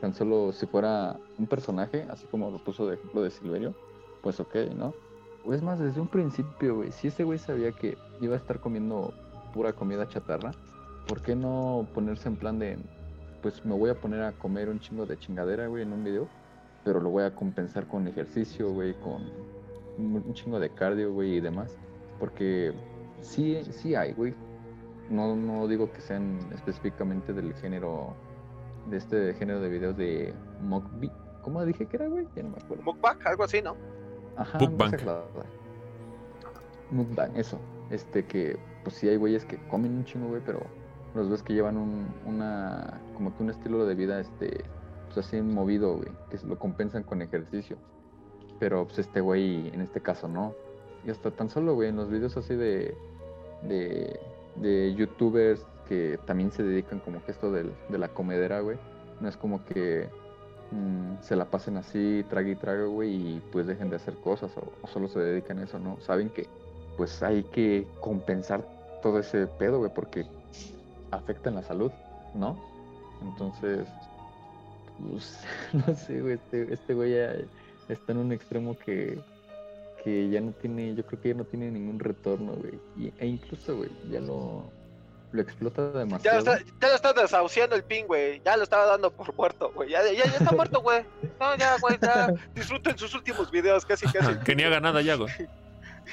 [0.00, 3.74] tan solo si fuera un personaje, así como lo puso de ejemplo de Silverio,
[4.28, 4.92] pues ok, ¿no?
[5.46, 8.60] O es más, desde un principio, güey, si ese güey sabía que iba a estar
[8.60, 9.14] comiendo
[9.54, 10.50] pura comida chatarra,
[11.06, 12.76] ¿por qué no ponerse en plan de,
[13.40, 16.28] pues me voy a poner a comer un chingo de chingadera, güey, en un video,
[16.84, 19.22] pero lo voy a compensar con ejercicio, güey, con
[19.96, 21.74] un chingo de cardio, güey, y demás?
[22.20, 22.74] Porque
[23.22, 24.34] sí, sí hay, güey.
[25.08, 28.14] No, no digo que sean específicamente del género,
[28.90, 31.12] de este género de videos de mukbang.
[31.40, 32.26] ¿Cómo dije que era, güey?
[32.36, 32.82] Ya no me acuerdo.
[32.82, 33.97] Mukbang, algo así, ¿no?
[34.38, 35.24] Ajá, aclarar.
[36.90, 37.58] Mukbang, eso.
[37.90, 40.60] Este que, pues sí hay güeyes que comen un chingo, güey, pero
[41.14, 44.64] los ves que llevan un, una, como que un estilo de vida, este,
[45.06, 47.76] pues así movido, güey, que lo compensan con ejercicio.
[48.58, 50.54] Pero pues este güey, en este caso, no.
[51.04, 52.96] Y hasta tan solo, güey, en los videos así de,
[53.62, 54.18] de,
[54.56, 58.78] de youtubers que también se dedican como que esto del, de la comedera, güey.
[59.20, 60.08] No es como que
[60.70, 64.50] mm, se la pasen así, trague y trague, güey, y pues dejen de hacer cosas
[64.56, 65.98] o, solo se dedican a eso, ¿no?
[66.00, 66.46] Saben que
[66.96, 68.66] pues hay que compensar
[69.02, 70.26] todo ese pedo, güey, porque
[71.10, 71.92] afecta en la salud,
[72.34, 72.58] ¿no?
[73.22, 73.86] Entonces,
[74.98, 75.40] pues,
[75.72, 77.34] no sé, güey, este, este güey ya
[77.88, 79.20] está en un extremo que,
[80.02, 82.80] que ya no tiene, yo creo que ya no tiene ningún retorno, güey.
[82.96, 84.64] Y, e incluso, güey, ya lo,
[85.32, 86.44] lo explota Ya demasiado.
[86.44, 88.40] lo, está, ya lo está desahuciando el pin, güey.
[88.44, 89.90] Ya lo estaba dando por muerto, güey.
[89.90, 91.04] Ya, ya, ya está muerto, güey.
[91.38, 92.32] No, ya, güey, ya.
[92.54, 94.34] Disfruten sus últimos videos, casi, casi.
[94.44, 95.30] Que ni haga nada ya, güey.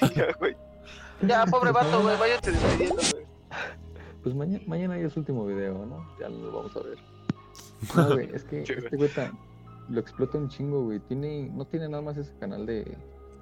[0.15, 0.55] ya, güey.
[1.21, 2.17] Ya, pobre vato, güey.
[2.17, 3.25] Váyanse despidiendo, güey.
[4.23, 6.05] Pues mañana, mañana ya es su último video, ¿no?
[6.19, 6.97] Ya lo vamos a ver.
[7.95, 9.37] No, güey, es que Sí, este güey tan-
[9.89, 10.99] lo explota un chingo, güey.
[10.99, 12.97] Tiene, no tiene nada más ese canal de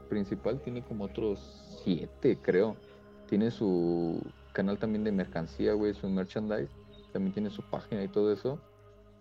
[0.09, 2.75] principal, tiene como otros siete, creo.
[3.29, 4.21] Tiene su
[4.53, 6.71] canal también de mercancía, güey, su merchandise.
[7.11, 8.59] También tiene su página y todo eso.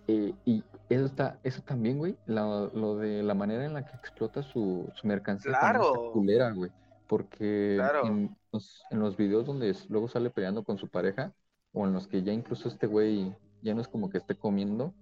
[0.09, 3.97] Eh, y eso está, eso también, güey, la- lo de la manera en la que
[3.97, 6.13] explota su, su mercancía Claro.
[6.13, 6.71] culera, güey.
[7.09, 8.07] Porque Claro.
[8.07, 11.33] en, los, en los videos donde luego sale peleando con su pareja,
[11.73, 14.95] o en los que ya incluso este güey ya no es como que esté comiendo,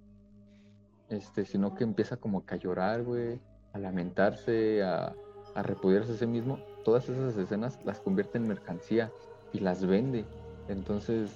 [1.09, 3.41] este, sino que empieza como que a llorar, güey,
[3.73, 5.15] a lamentarse, a,
[5.55, 9.13] a repudiarse a sí mismo, todas esas escenas las convierte en mercancía
[9.53, 10.25] y las vende.
[10.69, 11.31] Entonces,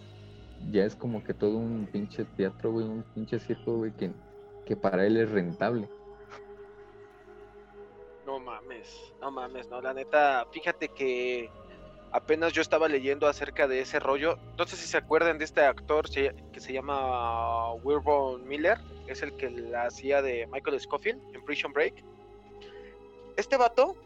[0.70, 4.11] ya es como que todo un pinche teatro, güey, un pinche circo, güey, que,
[4.64, 5.88] que para él es rentable.
[8.27, 11.50] No mames, no mames, no, la neta, fíjate que
[12.11, 14.38] apenas yo estaba leyendo acerca de ese rollo.
[14.57, 19.37] No sé si se acuerdan de este actor que se llama Wilbur Miller, es el
[19.37, 22.03] que la hacía de Michael Scofield en Prison Break.
[23.37, 23.96] Este vato,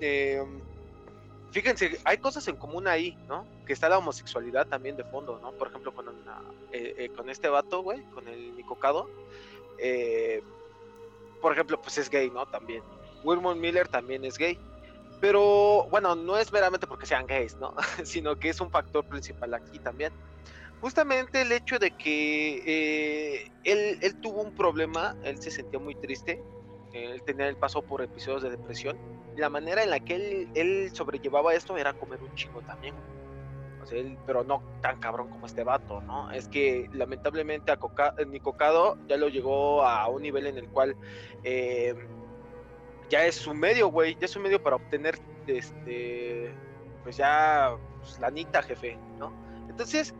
[0.00, 0.44] eh,
[1.50, 3.46] fíjense, hay cosas en común ahí, ¿no?
[3.66, 5.52] Que está la homosexualidad también de fondo, ¿no?
[5.52, 6.08] Por ejemplo, con,
[6.72, 9.08] eh, eh, este vato, güey, con el Nicocado.
[9.78, 10.42] eh,
[11.40, 12.46] por ejemplo, pues es gay, ¿no?
[12.46, 12.82] También.
[13.22, 14.58] Wilmore Miller también es gay.
[15.20, 17.74] Pero bueno, no es meramente porque sean gays, ¿no?
[18.04, 20.12] Sino que es un factor principal aquí también.
[20.80, 25.96] Justamente el hecho de que eh, él, él tuvo un problema, él se sentía muy
[25.96, 26.40] triste,
[26.92, 28.96] él tenía el paso por episodios de depresión,
[29.36, 32.94] la manera en la que él, él sobrellevaba esto era comer un chingo también.
[33.82, 36.30] O sea, él- pero no tan cabrón como este vato, ¿no?
[36.32, 40.96] Es que lamentablemente a Coca- Nicocado ya lo llegó a un nivel en el cual
[41.44, 41.94] eh,
[43.08, 46.52] ya es su medio, güey, ya es su medio para obtener, este,
[47.04, 49.32] pues ya, pues, lanita, jefe, ¿no?
[49.70, 50.14] Entonces,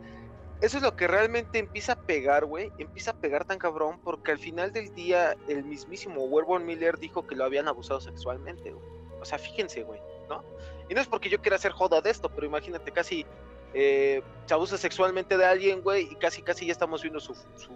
[0.61, 4.31] eso es lo que realmente empieza a pegar, güey, empieza a pegar tan cabrón, porque
[4.31, 8.85] al final del día, el mismísimo Werewolf Miller dijo que lo habían abusado sexualmente, güey.
[9.21, 10.43] O sea, fíjense, güey, ¿no?
[10.89, 13.25] Y no es porque yo quiera hacer joda de esto, pero imagínate, casi
[13.73, 17.71] eh, se abusa sexualmente de alguien, güey, y casi, casi ya estamos viendo su, su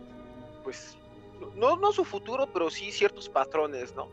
[0.64, 0.98] pues,
[1.56, 4.08] no, no su futuro, pero sí ciertos patrones, ¿no?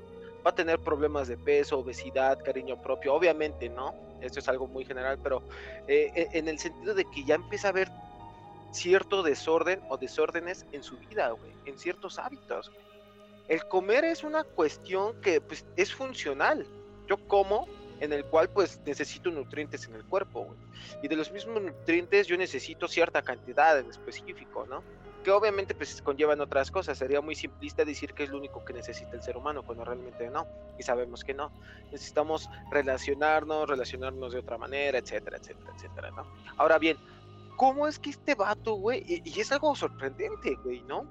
[0.45, 3.95] Va a tener problemas de peso, obesidad, cariño propio, obviamente, ¿no?
[4.21, 5.43] Esto es algo muy general, pero
[5.87, 7.91] eh, e- en el sentido de que ya empieza a haber
[8.73, 12.71] cierto desorden o desórdenes en su vida, güey, en ciertos hábitos.
[13.49, 16.67] El comer es una cuestión que pues, es funcional.
[17.09, 17.67] Yo como
[18.01, 20.59] en el cual pues necesito nutrientes en el cuerpo, güey.
[21.03, 24.83] Y de los mismos nutrientes yo necesito cierta cantidad en específico, ¿no?
[25.23, 26.97] Que obviamente pues conllevan otras cosas.
[26.97, 30.31] Sería muy simplista decir que es lo único que necesita el ser humano, cuando realmente
[30.31, 30.47] no.
[30.79, 31.53] Y sabemos que no.
[31.93, 36.25] Necesitamos relacionarnos, relacionarnos de otra manera, etcétera, etcétera, etcétera, ¿no?
[36.57, 36.97] Ahora bien,
[37.57, 39.05] ¿cómo es que este vato, güey?
[39.07, 41.07] Y, es algo sorprendente, güey, ¿no?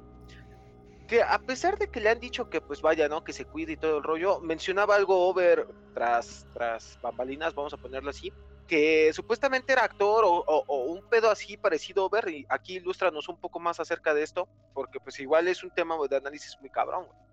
[1.07, 3.23] Que a pesar de que le han dicho que pues vaya, ¿no?
[3.23, 7.77] Que se cuide y todo el rollo, mencionaba algo over tras, tras bambalinas, vamos a
[7.77, 8.31] ponerlo así,
[8.67, 13.59] que supuestamente era actor o un pedo así parecido over, y aquí ilústranos un poco
[13.59, 17.29] más acerca de esto, porque pues igual es un tema de análisis muy cabrón, güey.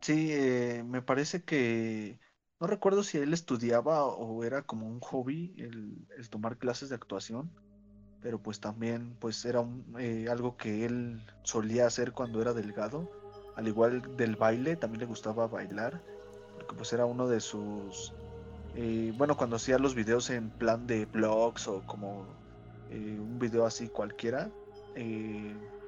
[0.00, 2.18] Sí, eh, me parece que
[2.60, 7.50] no recuerdo si él estudiaba o era como un hobby el, tomar clases de actuación,
[8.20, 9.64] pero pues también pues era
[9.98, 13.08] eh, algo que él solía hacer cuando era delgado,
[13.54, 16.02] al igual del baile, también le gustaba bailar,
[16.54, 18.12] porque pues era uno de sus,
[18.74, 22.26] eh, bueno, cuando hacía los videos en plan de vlogs o como
[22.90, 24.50] eh, un video así cualquiera,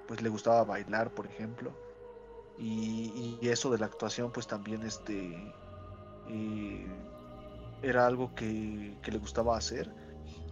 [0.07, 1.73] pues le gustaba bailar, por ejemplo
[2.61, 5.53] y, y eso de la actuación pues también este
[7.83, 9.91] era algo que, que le gustaba hacer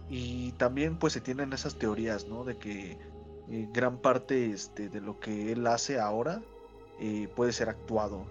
[0.09, 2.43] Y también pues se tienen esas teorías, ¿no?
[2.43, 2.97] De que
[3.49, 6.41] eh, gran parte este, de lo que él hace ahora
[6.99, 8.25] eh, puede ser actuado.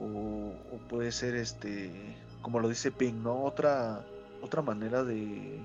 [0.00, 0.52] O,
[0.88, 3.44] puede ser, este, como lo dice Pink, ¿no?
[3.44, 4.04] Otra,
[4.42, 5.60] otra manera de,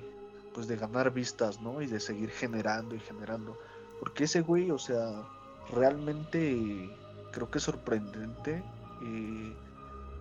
[0.53, 1.81] pues de ganar vistas, ¿no?
[1.81, 3.57] Y de seguir generando y generando.
[3.99, 5.23] Porque ese güey, o sea,
[5.71, 6.89] realmente
[7.31, 8.63] creo que es sorprendente
[9.03, 9.53] eh,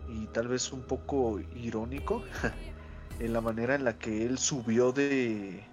[0.08, 2.22] y tal vez un poco irónico
[3.18, 5.64] en la manera en la que él subió de,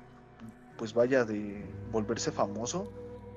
[0.77, 2.91] pues vaya, de volverse famoso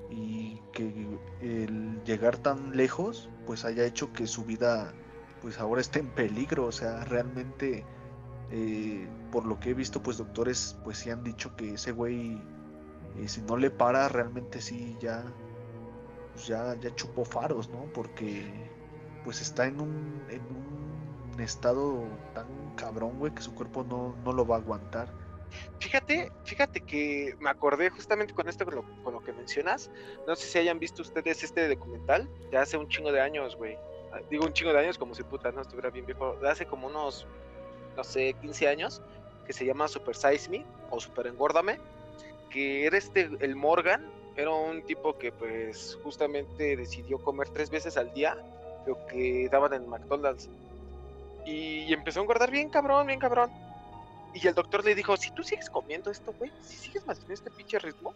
[0.09, 1.07] y que
[1.41, 4.93] el llegar tan lejos, pues haya hecho que su vida,
[5.41, 7.83] pues ahora esté en peligro, o sea, realmente
[8.51, 12.39] eh, por lo que he visto, pues doctores pues sí han dicho que ese güey,
[13.17, 15.23] eh, si no le para, realmente sí ya,
[16.33, 17.85] pues, ya, ya chupó faros, ¿no?
[17.93, 18.45] Porque
[19.23, 20.72] pues está en un, en un
[21.39, 25.07] estado tan cabrón, güey, que su cuerpo no, no lo va a aguantar.
[25.79, 29.91] Fíjate, fíjate que me acordé justamente con esto, con lo, que mencionas.
[30.27, 33.77] No sé si hayan visto ustedes este documental de hace un chingo de años, güey.
[34.11, 36.35] Ah, Digo un chingo de años como si puta no estuviera bien viejo.
[36.41, 37.27] De hace como unos
[37.95, 39.01] no sé, 15 años,
[39.45, 41.79] que se llama Super Size Me o Super Engórdame,
[42.49, 47.97] que era este, el Morgan, era un tipo que pues justamente decidió comer tres veces
[47.97, 48.37] al día
[48.87, 50.49] lo que daban en McDonald's.
[51.45, 53.51] Y, empezó a engordar bien cabrón, bien cabrón.
[54.33, 57.51] Y el doctor le dijo, si tú sigues comiendo esto, güey, si sigues manteniendo este
[57.51, 58.13] pinche ritmo,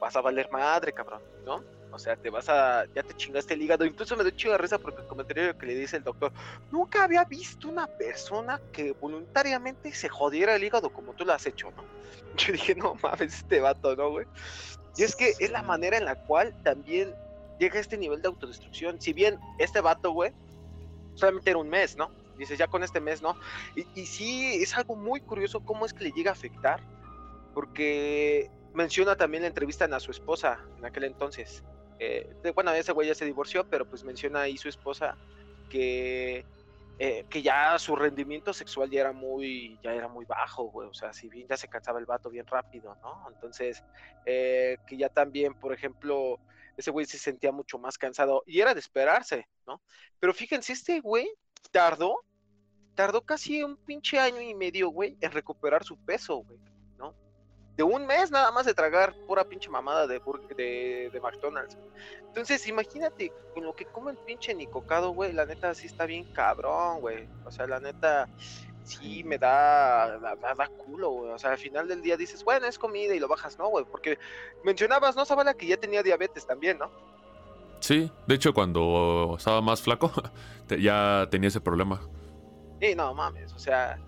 [0.00, 1.62] vas a valer madre, cabrón, ¿no?
[1.92, 3.84] O sea, te vas a, ya te chingaste el hígado.
[3.84, 6.32] Incluso me dio chido de risa porque el comentario que le dice el doctor,
[6.70, 11.46] nunca había visto una persona que voluntariamente se jodiera el hígado como tú lo has
[11.46, 11.84] hecho, ¿no?
[12.36, 14.26] Yo dije, no mames, este vato, ¿no, güey?
[14.96, 17.14] Y es que es la manera en la cual también
[17.58, 19.00] llega a este nivel de autodestrucción.
[19.00, 20.32] Si bien este vato, güey,
[21.14, 22.10] solamente era un mes, ¿no?
[22.38, 23.36] Dices, ya con este mes, ¿no?
[23.74, 26.80] Y, y sí, es algo muy curioso cómo es que le llega a afectar.
[27.54, 31.64] Porque menciona también la entrevista a su esposa en aquel entonces.
[31.98, 35.16] Eh, bueno, ese güey ya se divorció, pero pues menciona ahí su esposa
[35.70, 36.44] que,
[36.98, 40.88] eh, que ya su rendimiento sexual ya era muy, ya era muy bajo, güey.
[40.88, 43.26] O sea, si bien ya se cansaba el vato bien rápido, ¿no?
[43.32, 43.82] Entonces,
[44.26, 46.38] eh, que ya también, por ejemplo,
[46.76, 49.80] ese güey se sentía mucho más cansado y era de esperarse, ¿no?
[50.20, 51.28] Pero fíjense, este güey
[51.70, 52.24] tardó,
[52.94, 56.58] tardó casi un pinche año y medio, güey, en recuperar su peso, güey,
[56.98, 57.14] ¿no?
[57.76, 60.20] De un mes nada más de tragar pura pinche mamada de,
[60.56, 61.76] de, de McDonald's.
[62.28, 66.24] Entonces, imagínate, con lo que come el pinche nicocado, güey, la neta sí está bien
[66.32, 67.28] cabrón, güey.
[67.44, 68.28] O sea, la neta
[68.84, 71.32] sí me da, da, da- da culo, güey.
[71.32, 73.84] O sea, al final del día dices, bueno, es comida y lo bajas, ¿no, güey?
[73.84, 74.18] Porque
[74.64, 76.90] mencionabas, ¿no, Zabala, que ya tenía diabetes también, ¿no?
[77.80, 80.12] Sí, de hecho cuando estaba más flaco
[80.80, 82.00] ya tenía ese problema.
[82.80, 83.98] Sí, no mames, o sea,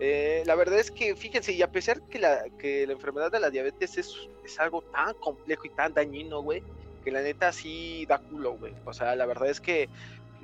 [0.00, 3.40] eh, la verdad es que fíjense, y a pesar que la, que la enfermedad de
[3.40, 6.62] la diabetes es, es algo tan complejo y tan dañino, güey,
[7.04, 8.74] que la neta sí da culo, güey.
[8.84, 9.88] O sea, la verdad es que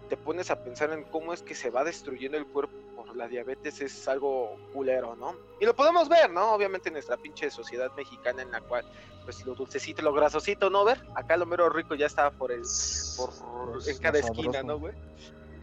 [0.08, 2.74] te pones a pensar en cómo es que se va destruyendo el cuerpo
[3.14, 5.34] la diabetes, es algo culero, ¿no?
[5.60, 6.52] Y lo podemos ver, ¿no?
[6.52, 8.84] Obviamente en nuestra pinche sociedad mexicana en la cual,
[9.24, 10.84] pues lo dulcecito, lo grasosito, ¿no?
[10.84, 12.62] Ver, acá lo mero rico ya está por el,
[13.16, 13.30] por,
[13.88, 14.62] en cada esquina.
[14.62, 14.94] ¿no, güey?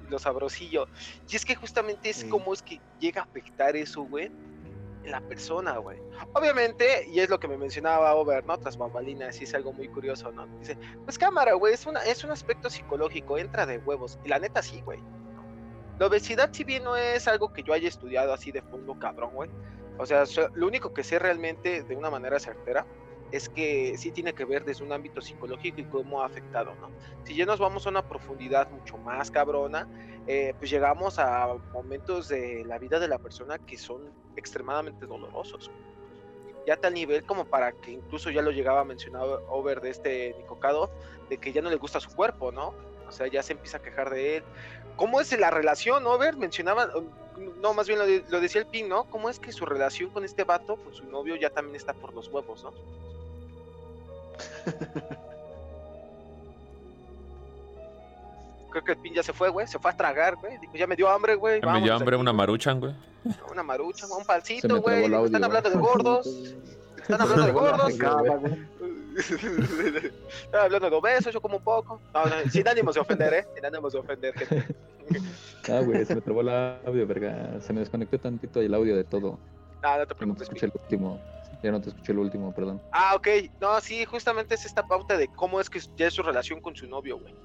[0.10, 0.88] Lo sabrosillo.
[1.30, 2.30] Y es que justamente es Sí.
[2.30, 4.26] como es que llega a afectar eso, güey,
[5.04, 5.98] en la persona, güey.
[6.34, 8.58] Obviamente, y es lo que me mencionaba Over, ¿no?
[8.60, 10.46] Tras bambalinas, y es algo muy curioso, ¿no?
[10.60, 14.20] Dice, pues cámara, güey, es, una, es un aspecto psicológico, entra de huevos.
[14.24, 15.00] Y la neta sí, güey.
[16.02, 19.36] La obesidad, si bien no es algo que yo haya estudiado así de fondo, cabrón,
[19.36, 19.52] güey.
[20.00, 20.24] O sea,
[20.56, 22.88] lo único que sé realmente de una manera certera
[23.32, 26.90] es que sí tiene que ver desde un ámbito psicológico y cómo ha afectado, ¿no?
[27.24, 29.88] Si ya nos vamos a una profundidad mucho más cabrona,
[30.26, 35.70] eh, pues llegamos a momentos de la vida de la persona que son extremadamente dolorosos.
[36.66, 40.34] Ya tal nivel como para que incluso ya lo llegaba a mencionar Over de este
[40.40, 40.90] Nicocado,
[41.30, 42.74] de que ya no le gusta su cuerpo, ¿no?
[43.12, 44.44] O sea, ya se empieza a quejar de él.
[45.02, 46.38] ¿Cómo es la relación, Over?
[46.38, 46.88] Mencionaba,
[47.60, 49.06] no, más bien lo, de- lo decía el Pin, ¿no?
[49.06, 52.14] ¿Cómo es que su relación con este vato, con su novio, ya también está por
[52.14, 52.72] los huevos, ¿no?
[58.70, 59.66] Creo que el Pin ya se fue, güey.
[59.66, 60.60] Se fue a tragar, güey.
[60.60, 61.60] Dijo, ya me dio hambre, güey.
[61.62, 62.94] Me dio hambre aquí, una maruchan, güey.
[63.52, 64.12] Una marucha, un
[64.68, 65.06] trabó güey.
[65.26, 66.28] Están hablando de gordos.
[66.98, 67.94] Están hablando de gordos.
[69.18, 72.02] Están hablando de obesos, yo como un poco.
[72.14, 73.48] No, no, sin ánimos de ofender, ¿eh?
[73.56, 74.76] Sin ánimos de ofender, gente.
[75.70, 77.60] Ah, güey, se me trabó el audio, verga.
[77.62, 79.32] Se me desconectó tantito el audio de todo.
[79.32, 81.20] No, no te Ya no te preocupes, escuché el último.
[81.64, 82.82] Ya no te escuché el último, perdón.
[82.92, 83.28] Ah, ok.
[83.60, 86.76] No, sí, justamente es esta pauta de cómo es que ya es su relación con
[86.76, 87.36] su novio, güey.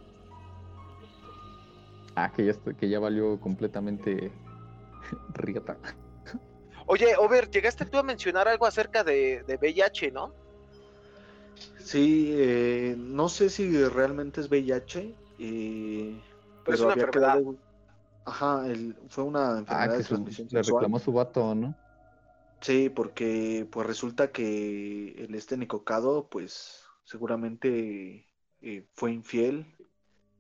[2.14, 4.32] Ah, que ya, estoy- que ya valió completamente
[5.34, 5.76] riata.
[6.86, 10.32] Oye, Over, llegaste tú a mencionar algo acerca de, de VIH, ¿no?
[11.78, 16.24] Sí, eh, no sé si realmente es VIH, eh,
[16.64, 17.34] Pero es una había enfermedad.
[17.34, 17.58] quedado-
[18.24, 21.74] Ajá, el- fue una enfermedad Ah, de que su- transmisión le reclamó su vato, ¿no?
[22.60, 28.28] Sí, porque pues resulta que el este Nicocado, pues seguramente
[28.60, 29.66] eh, fue infiel,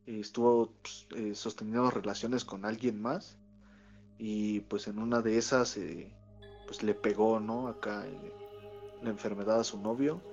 [0.06, 3.40] eh, estuvo pues, eh, sosteniendo relaciones con alguien más
[4.18, 6.16] y pues en una de esas eh,
[6.66, 7.68] pues le pegó, ¿no?
[7.68, 8.36] Acá eh,
[9.00, 10.26] la enfermedad a su novio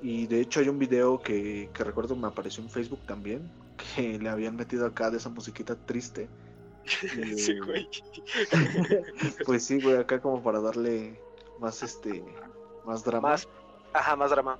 [0.00, 4.18] y de hecho hay un video que, que recuerdo me apareció en Facebook también que
[4.18, 6.28] le habían metido acá de esa musiquita triste.
[7.16, 7.88] y, sí, güey.
[9.46, 11.20] pues sí, güey, acá como para darle
[11.60, 12.24] más este
[12.84, 13.30] más drama.
[13.30, 13.48] Más,
[13.92, 14.58] ajá, más drama.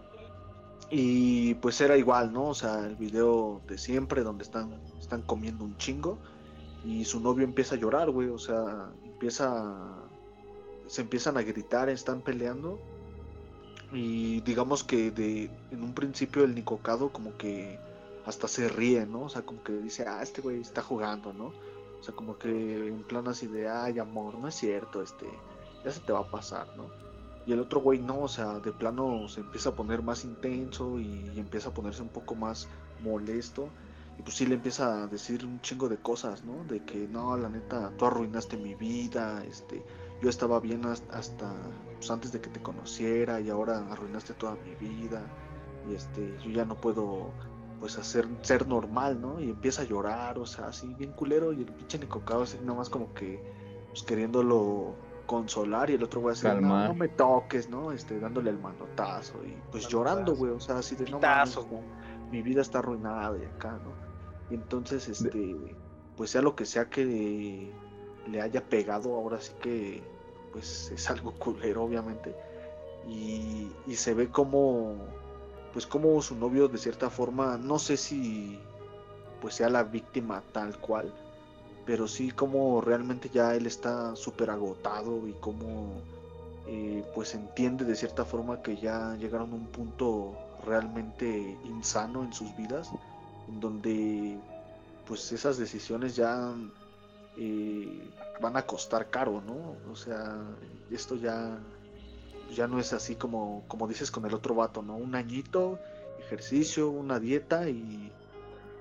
[0.90, 2.48] Y pues era igual, ¿no?
[2.48, 6.18] O sea, el video de siempre donde están están comiendo un chingo
[6.84, 9.76] y su novio empieza a llorar, güey, o sea, empieza
[10.86, 12.80] se empiezan a gritar, están peleando
[13.92, 17.78] y digamos que de en un principio el Nicocado como que
[18.26, 19.22] hasta se ríe, ¿no?
[19.22, 21.46] O sea, como que dice, "Ah, este güey está jugando, ¿no?"
[22.00, 22.48] O sea, como que
[22.88, 25.26] en plan así de, "Ay, amor, no es cierto, este
[25.84, 26.90] ya se te va a pasar, ¿no?"
[27.46, 30.98] Y el otro güey no, o sea, de plano se empieza a poner más intenso
[31.00, 32.68] y, y empieza a ponerse un poco más
[33.00, 33.70] molesto.
[34.18, 36.64] Y pues sí le empieza a decir un chingo de cosas, ¿no?
[36.64, 39.82] De que no, la neta, tú arruinaste mi vida, este,
[40.20, 41.52] yo estaba bien has- hasta
[41.96, 45.22] pues, antes de que te conociera y ahora arruinaste toda mi vida.
[45.90, 47.30] Y este, yo ya no puedo
[47.80, 49.40] pues hacer ser normal, ¿no?
[49.40, 52.74] Y empieza a llorar, o sea, así bien culero y el pinche Nicocao así nada
[52.78, 53.40] más como que
[53.88, 54.94] pues queriéndolo
[55.26, 56.88] consolar y el otro güey así, no, Calmar.
[56.88, 57.92] no me toques, ¿no?
[57.92, 59.88] Este, dándole el manotazo y pues Manotazo.
[59.90, 61.62] llorando, güey, o sea, así de no Pitazo.
[61.68, 63.92] mames, no, mi vida está arruinada y acá, ¿no?
[64.50, 65.56] Y entonces, este,
[66.16, 67.72] pues sea lo que sea que
[68.30, 70.02] le haya pegado, ahora sí que,
[70.52, 72.34] pues es algo culero, obviamente.
[73.08, 74.96] Y, y se ve como,
[75.72, 78.58] pues como su novio de cierta forma, no sé si,
[79.40, 81.12] pues sea la víctima tal cual,
[81.86, 86.02] pero sí como realmente ya él está súper agotado y como,
[86.66, 92.32] eh, pues entiende de cierta forma que ya llegaron a un punto realmente insano en
[92.32, 92.90] sus vidas,
[93.48, 94.38] en donde
[95.06, 96.52] pues esas decisiones ya
[97.38, 98.10] eh,
[98.40, 99.76] van a costar caro, ¿no?
[99.90, 100.36] O sea,
[100.90, 101.58] esto ya,
[102.54, 104.96] ya no es así como, como dices con el otro vato, ¿no?
[104.96, 105.78] Un añito,
[106.18, 108.12] ejercicio, una dieta y,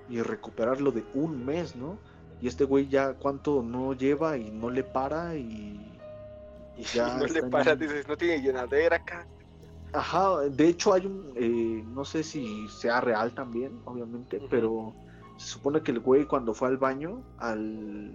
[0.08, 1.98] y recuperarlo de un mes, ¿no?
[2.40, 5.80] Y este güey ya cuánto no lleva y no le para y,
[6.76, 7.16] y ya...
[7.16, 9.26] no le para, dices, no tiene llenadera acá.
[9.92, 14.94] Ajá, de hecho hay un, eh, no sé si sea real también, obviamente, pero
[15.38, 18.12] se supone que el güey cuando fue al baño, al,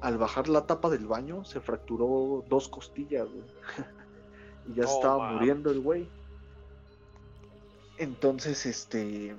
[0.00, 3.44] al bajar la tapa del baño, se fracturó dos costillas, güey.
[4.68, 6.08] y ya No estaba muriendo el güey.
[7.98, 9.36] Entonces, este,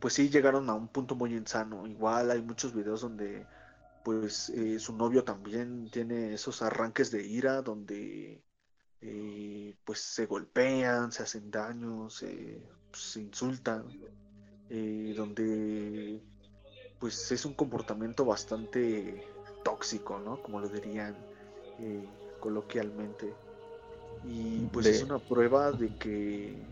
[0.00, 1.86] pues sí llegaron a un punto muy insano.
[1.86, 3.46] Igual hay muchos videos donde,
[4.04, 8.42] pues, eh, su novio también tiene esos arranques de ira donde
[9.02, 13.84] eh, pues se golpean, se hacen daños, se, se insultan,
[14.70, 16.22] eh, donde
[17.02, 19.20] pues es un comportamiento bastante
[19.64, 20.40] tóxico, ¿no?
[20.40, 21.16] Como lo dirían
[21.80, 23.34] eh, coloquialmente.
[24.24, 26.64] Y pues De- es una prueba de que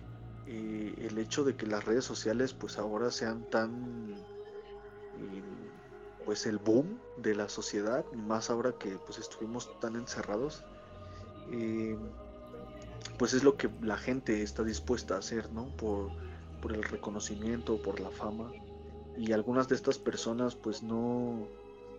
[0.47, 4.14] eh, el hecho de que las redes sociales pues ahora sean tan
[5.18, 5.43] eh,
[6.24, 10.62] pues el boom de la sociedad, y más ahora que pues estuvimos tan encerrados,
[13.18, 15.66] pues es lo que la gente está dispuesta a hacer, ¿no?
[15.76, 16.12] Por,
[16.62, 18.53] por el reconocimiento, por la fama.
[19.16, 21.46] Y algunas de estas personas pues no,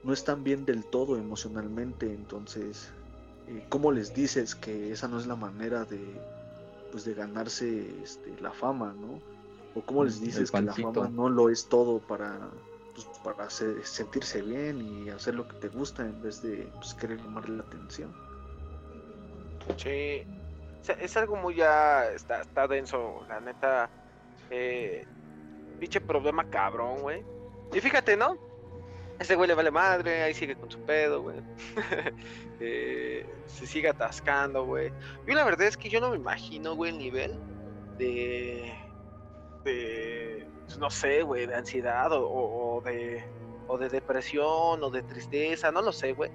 [0.03, 2.91] no están bien del todo emocionalmente, entonces,
[3.47, 5.99] eh, ¿cómo les dices que esa no es la manera de,
[6.91, 9.19] pues, de ganarse este, la fama, ¿no?
[9.75, 12.39] O cómo les El dices que la fama no lo es todo para,
[12.95, 16.93] pues, para hacer- sentirse bien y hacer lo que te gusta en vez de pues,
[16.93, 18.11] querer llamar la atención?
[19.77, 20.23] Sí.
[20.99, 22.05] Es algo muy ya.
[22.11, 23.89] Está, está denso, la neta.
[24.49, 25.05] Eh,
[25.81, 27.25] pinche problema cabrón, güey.
[27.73, 28.37] Y fíjate, ¿no?
[29.19, 31.41] Ese güey le vale madre, ahí sigue con su pedo, güey.
[32.63, 34.93] Eh, se sigue atascando, güey.
[35.25, 37.39] Yo la verdad es que yo no me imagino, güey, el nivel
[37.97, 38.71] de.
[39.63, 40.47] de.
[40.65, 43.23] pues, no sé, güey, de ansiedad o, de.
[43.67, 46.29] o de depresión o de tristeza, no lo sé, güey.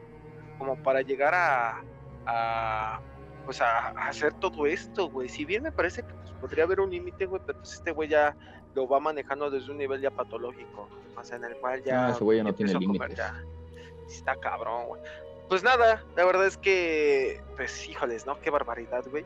[0.59, 1.85] Como para llegar a.
[2.27, 3.01] a
[3.45, 5.29] pues a, a hacer todo esto, güey.
[5.29, 8.09] Si bien me parece que pues, podría haber un límite, güey, pero pues este güey
[8.09, 8.37] ya
[8.77, 10.87] lo va manejando desde un nivel ya patológico.
[11.17, 12.09] O sea, en el cual ya.
[12.09, 13.19] Ah, ese güey ya no tiene límites.
[14.07, 15.01] Está cabrón, güey.
[15.49, 18.39] pues nada, la verdad es que, pues híjoles, ¿no?
[18.41, 19.25] Qué barbaridad, güey.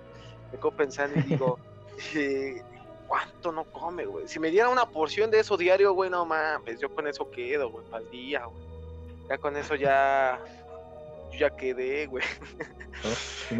[0.52, 1.58] Me quedo pensando y digo,
[2.14, 2.62] eh,
[3.08, 4.28] ¿cuánto no come, güey?
[4.28, 7.70] Si me diera una porción de eso diario, güey, no mames, yo con eso quedo,
[7.70, 8.64] güey, para el día, güey.
[9.28, 10.38] Ya con eso ya,
[11.32, 12.24] yo ya quedé, güey.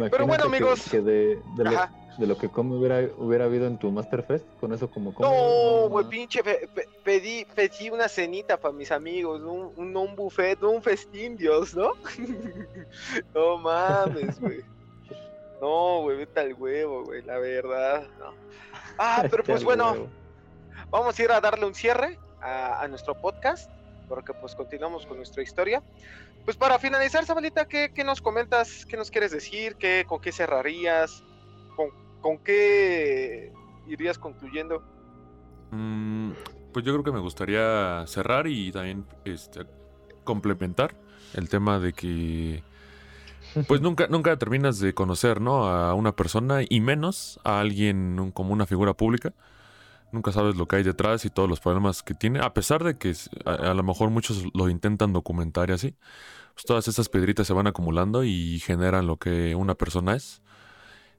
[0.09, 0.85] Pero bueno, que- amigos.
[0.89, 1.79] Que, de, de.
[2.17, 5.29] De lo que come hubiera, hubiera habido en tu Masterfest, con eso como come.
[5.29, 10.15] No, güey, pinche, pe- pe- pedí, pedí una cenita para mis amigos, un, un, un
[10.15, 11.91] buffet, un festín, Dios, ¿no?
[13.33, 14.61] no mames, güey.
[15.61, 18.33] No, güey, vete al huevo, güey, la verdad, ¿no?
[18.97, 20.09] Ah, pero pues bueno, huevo.
[20.89, 23.69] vamos a ir a darle un cierre a, a nuestro podcast,
[24.07, 25.81] porque pues continuamos con nuestra historia.
[26.43, 28.85] Pues para finalizar, Sabalita, ¿qué, qué nos comentas?
[28.87, 29.75] ¿Qué nos quieres decir?
[29.75, 31.23] ¿Qué, ¿Con qué cerrarías?
[31.75, 31.89] ¿Con,
[32.21, 33.53] con qué
[33.87, 34.83] irías concluyendo?
[35.71, 36.31] Mm,
[36.73, 39.65] pues yo creo que me gustaría cerrar y también este,
[40.23, 40.95] complementar
[41.33, 42.63] el tema de que
[43.67, 45.67] pues nunca, nunca terminas de conocer ¿no?
[45.67, 49.33] a una persona y menos a alguien un- como una figura pública.
[50.11, 52.97] Nunca sabes lo que hay detrás y todos los problemas que tiene, a pesar de
[52.97, 53.13] que
[53.45, 55.95] a lo mejor muchos lo intentan documentar y así.
[56.55, 60.41] pues todas esas piedritas se van acumulando y generan lo que una persona es.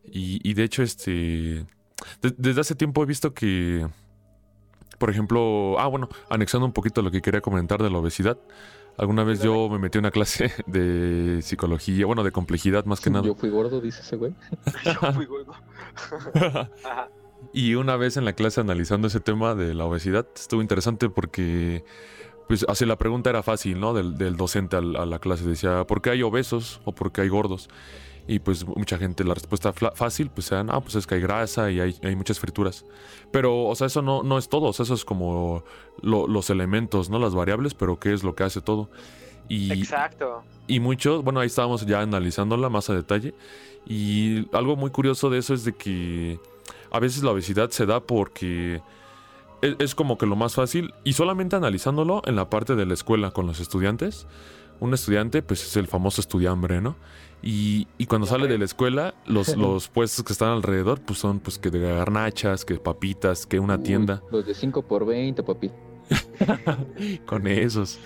[0.05, 1.11] Y, y de hecho, este.
[2.20, 3.86] de- desde hace tiempo he visto que.
[4.98, 5.76] Por ejemplo.
[5.78, 8.38] Ah, bueno, anexando un poquito lo que quería comentar de la obesidad.
[8.98, 13.09] Alguna vez yo me metí a una clase de psicología, bueno, de complejidad más que
[13.11, 13.24] nada.
[13.26, 14.34] Yo fui gordo, dice ese güey.
[14.84, 15.53] Yo fui gordo.
[16.34, 17.09] Ajá.
[17.55, 21.84] Y una vez en la clase analizando ese tema de la obesidad, estuvo interesante porque,
[22.48, 23.94] pues, así la pregunta era fácil, ¿no?
[23.94, 27.22] Del, del docente al- a la clase decía, ¿por qué hay obesos o por qué
[27.22, 27.68] hay gordos?
[28.28, 31.70] Y pues mucha gente, la respuesta fácil, pues era, ah, pues es que hay grasa
[31.72, 32.84] y hay, hay muchas frituras.
[33.32, 35.64] Pero, o sea, eso no, no es todo, o sea, eso es como
[36.02, 37.18] lo- los elementos, ¿no?
[37.18, 38.88] Las variables, pero qué es lo que hace todo.
[39.48, 40.44] Y, Exacto.
[40.68, 43.34] y muchos, bueno, ahí estábamos ya analizándola más a detalle.
[43.86, 46.38] Y algo muy curioso de eso es de que
[46.92, 48.80] a veces la obesidad se da porque
[49.62, 50.94] es, es como que lo más fácil.
[51.02, 54.28] Y solamente analizándolo en la parte de la escuela con los estudiantes.
[54.78, 56.94] Un estudiante, pues es el famoso estudiambre, ¿no?
[57.43, 61.40] Y, y cuando sale de la escuela, los, los puestos que están alrededor, pues son
[61.40, 64.22] pues que de garnachas, que papitas, que una tienda.
[64.30, 65.70] Los de 5 por 20, papi.
[67.26, 67.99] con esos.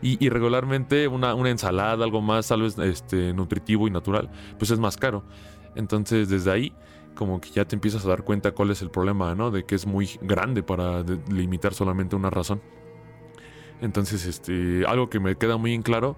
[0.00, 4.70] Y, y regularmente una, una ensalada, algo más tal vez este, nutritivo y natural, pues
[4.70, 5.24] es más caro.
[5.74, 6.72] Entonces desde ahí
[7.14, 9.50] como que ya te empiezas a dar cuenta cuál es el problema, ¿no?
[9.50, 12.62] De que es muy grande para limitar solamente una razón.
[13.80, 16.16] Entonces, este, algo que me queda muy en claro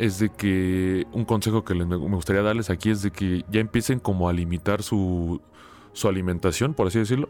[0.00, 3.60] es de que un consejo que les- me gustaría darles aquí es de que ya
[3.60, 5.40] empiecen como a limitar su,
[5.92, 7.28] su alimentación, por así decirlo,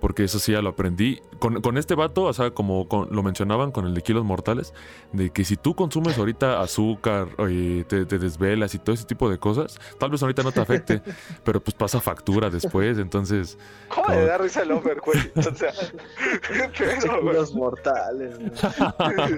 [0.00, 1.20] porque eso sí ya lo aprendí.
[1.38, 4.72] Con, con este vato, o sea, como con- lo mencionaban con el de kilos mortales,
[5.12, 9.28] de que si tú consumes ahorita azúcar, eh, te, te desvelas y todo ese tipo
[9.30, 11.02] de cosas, tal vez ahorita no te afecte,
[11.44, 13.58] pero pues pasa factura después, entonces...
[13.88, 15.18] ¿Cómo Como- le da risa el over, güey?
[15.36, 15.72] O sea,
[16.76, 17.34] ¿qué pedo, güey?
[17.34, 18.36] Los mortales.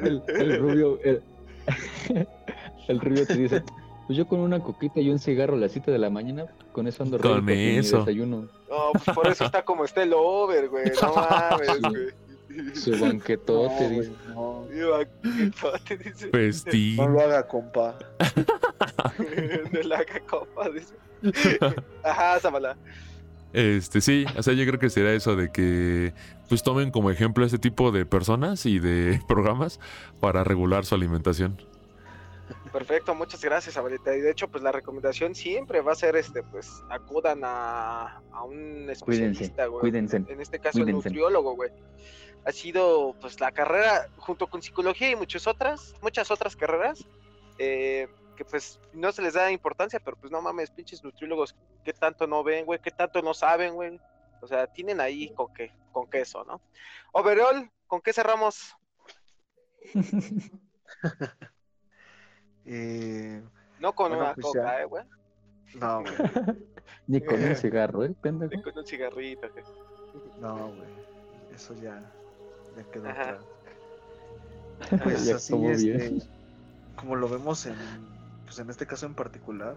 [0.02, 0.98] El, el rubio.
[1.04, 1.22] El,
[2.88, 3.62] el rubio te dice:
[4.06, 6.86] Pues yo con una coquita y un cigarro a las 7 de la mañana, con
[6.86, 7.98] eso ando Con mi eso.
[7.98, 8.48] desayuno.
[8.68, 10.84] No, pues por eso está como está el over, güey.
[11.00, 12.74] No mames, güey.
[12.74, 14.10] Su banquetote, No, dice.
[14.10, 14.66] güey, no.
[14.74, 15.04] Iba,
[15.86, 16.28] ¿qué te dice?
[16.28, 16.96] Festín.
[16.96, 17.96] No lo haga, compa.
[19.70, 20.94] De la copa, dice.
[22.02, 22.76] Ajá, Zamala.
[23.52, 26.14] Este, sí, o sea, yo creo que será eso de que
[26.48, 29.78] pues tomen como ejemplo a este tipo de personas y de programas
[30.20, 31.60] para regular su alimentación.
[32.72, 34.14] Perfecto, muchas gracias, Abuelita.
[34.16, 38.42] Y de hecho, pues la recomendación siempre va a ser, este, pues, acudan a, a
[38.44, 39.80] un especialista, güey.
[39.80, 40.16] cuídense.
[40.16, 41.70] En este caso, el nutriólogo, güey.
[42.44, 47.06] Ha sido, pues, la carrera, junto con psicología y muchas otras, muchas otras carreras,
[47.58, 51.92] eh, que pues no se les da importancia, pero pues no mames, pinches nutriólogos, ¿qué
[51.92, 52.80] tanto no ven, güey?
[52.80, 54.00] ¿Qué tanto no saben, güey?
[54.40, 56.60] O sea, tienen ahí con qué, con queso, ¿no?
[57.12, 58.74] Overall, ¿con qué cerramos?
[62.66, 63.42] Eh,
[63.80, 64.82] No con Bueno, una pues coca, ya.
[64.82, 65.04] eh, güey.
[65.74, 66.14] no, güey.
[67.06, 68.62] Ni con un cigarro, ¿eh, pendejo?
[68.62, 69.64] Con un cigarrito, güey.
[70.40, 70.88] No, güey.
[71.54, 72.02] Eso ya,
[72.76, 73.22] ya quedó Ajá.
[73.22, 73.44] atrás.
[75.02, 76.22] Pues Ya así estuvo es, bien.
[76.96, 77.76] como lo vemos en,
[78.44, 79.76] pues en este caso en particular,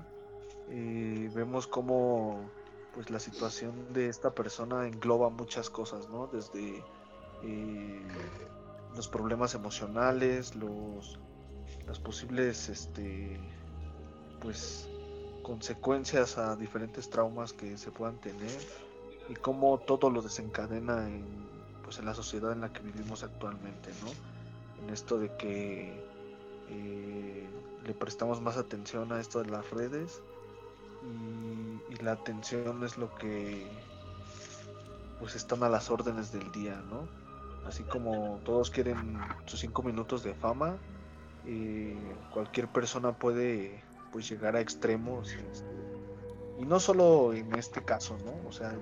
[0.70, 2.50] eh, vemos cómo
[2.94, 6.28] pues la situación de esta persona engloba muchas cosas, ¿no?
[6.28, 6.82] Desde
[7.44, 8.02] eh,
[8.96, 11.20] los problemas emocionales, los
[11.88, 13.40] las posibles este
[14.42, 14.90] pues
[15.44, 18.60] consecuencias a diferentes traumas que se puedan tener
[19.30, 21.24] y cómo todo lo desencadena en
[21.84, 24.84] pues en la sociedad en la que vivimos actualmente, ¿no?
[24.84, 26.04] En esto de que
[26.70, 27.48] eh,
[27.86, 30.24] le prestamos más atención a esto de las redes
[31.04, 33.68] y, y la atención es lo que
[35.20, 37.08] pues están a las órdenes del día, ¿no?
[37.68, 40.78] Así como todos quieren sus cinco minutos de fama,
[41.46, 41.98] eh,
[42.34, 45.76] cualquier persona puede pues llegar a extremos este,
[46.60, 48.48] y no solo en este caso, ¿no?
[48.48, 48.74] O sea,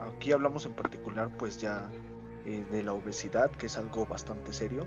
[0.00, 1.90] aquí hablamos en particular pues ya
[2.46, 4.86] eh, de la obesidad, que es algo bastante serio,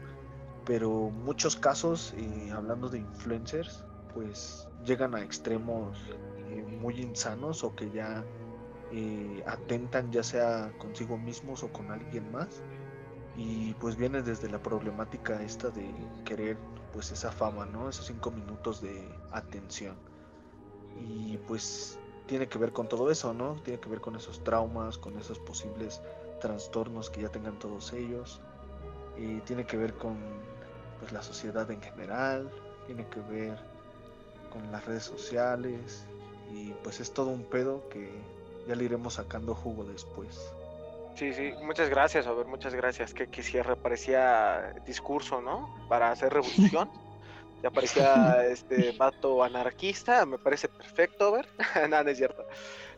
[0.65, 5.97] pero muchos casos, eh, hablando de influencers, pues llegan a extremos
[6.49, 8.23] eh, muy insanos o que ya
[8.91, 12.61] eh, atentan ya sea consigo mismos o con alguien más
[13.37, 15.89] y pues viene desde la problemática esta de
[16.25, 16.57] querer
[16.93, 17.89] pues esa fama, ¿no?
[17.89, 19.95] Esos cinco minutos de atención.
[20.99, 23.55] Y pues tiene que ver con todo eso, ¿no?
[23.63, 26.01] Tiene que ver con esos traumas, con esos posibles
[26.39, 28.41] trastornos que ya tengan todos ellos.
[29.17, 30.17] Y tiene que ver con
[30.99, 32.51] pues la sociedad en general,
[32.85, 33.57] tiene que ver
[34.51, 36.05] con las redes sociales
[36.53, 38.11] y pues es todo un pedo que
[38.67, 40.53] ya le iremos sacando jugo después.
[41.15, 43.13] Sí, sí, muchas gracias, a ver, muchas gracias.
[43.13, 45.69] Que, que cierre parecía discurso, ¿no?
[45.87, 46.89] Para hacer revolución.
[47.61, 51.47] Ya parecía este vato anarquista, me parece perfecto, a ver.
[51.89, 52.45] no, no es cierto.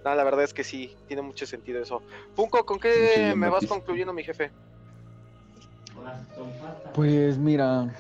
[0.06, 2.02] No, la verdad es que sí, tiene mucho sentido eso.
[2.36, 4.52] Punco, ¿con qué me vas concluyendo, mi jefe?
[6.94, 7.94] Pues mira,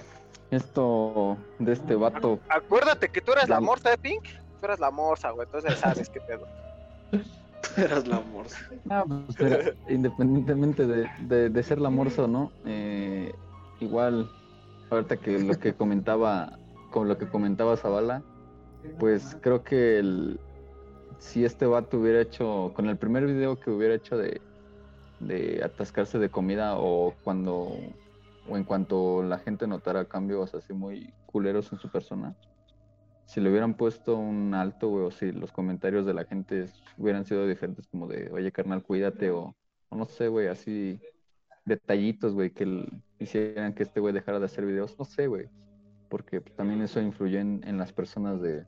[0.51, 4.23] esto de este vato, Acuérdate que tú eres la morsa de Pink.
[4.59, 6.45] Tú eres la morsa, güey, entonces sabes qué pedo.
[7.77, 8.57] Eras la morsa.
[8.89, 9.59] ah, pues, mira,
[9.89, 13.33] independientemente de, de- de ser la morsa o no, eh,
[13.79, 14.29] igual,
[14.89, 16.57] ahorita que lo que comentaba,
[16.91, 18.21] con lo que comentaba Zavala,
[18.99, 20.39] pues creo que el,
[21.19, 24.41] si este vato hubiera hecho, con el primer video que hubiera hecho de,
[25.19, 27.69] de atascarse de comida o cuando,
[28.49, 32.35] o en cuanto la gente notara cambios así muy culeros en su persona,
[33.25, 36.67] si le hubieran puesto un alto, güey, o si los comentarios de la gente
[36.97, 39.55] hubieran sido diferentes, como de, oye, carnal, cuídate, o,
[39.89, 40.99] o no sé, güey, así
[41.65, 42.85] detallitos, güey, que
[43.19, 45.47] hicieran que este güey dejara de hacer videos, no sé, güey,
[46.09, 48.65] porque también eso influyó en, en las personas de,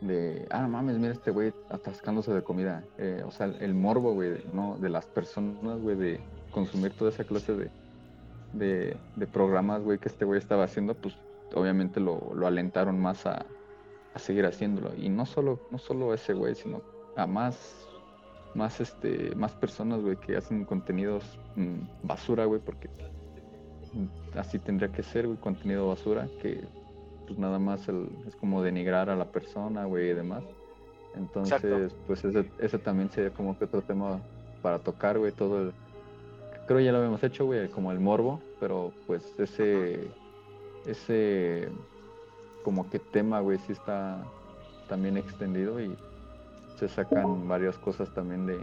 [0.00, 4.44] de, ah, mames, mira este güey atascándose de comida, eh, o sea, el morbo, güey,
[4.52, 4.78] ¿no?
[4.78, 6.20] De las personas, güey, de
[6.52, 7.70] consumir toda esa clase de,
[8.52, 11.16] de, de programas, güey, que este güey estaba haciendo, pues
[11.54, 13.46] obviamente lo, lo alentaron más a,
[14.14, 14.92] a seguir haciéndolo.
[14.96, 16.82] Y no solo, no solo ese güey, sino
[17.16, 17.88] a más,
[18.54, 22.88] más este, más personas, güey, que hacen contenidos mm, basura, güey, porque
[24.36, 26.60] así tendría que ser, güey, contenido basura, que
[27.26, 30.42] pues nada más el- es como denigrar a la persona, güey, y demás.
[31.14, 34.20] Entonces, pues ese, ese también sería como que otro tema
[34.62, 35.72] para tocar, güey, todo el...
[36.66, 40.08] Creo ya lo habíamos hecho, güey, como el morbo, pero pues ese,
[40.88, 41.68] ese
[42.64, 44.22] como que tema, güey, sí está
[44.88, 45.96] también extendido y
[46.76, 48.58] se sacan varias cosas también de,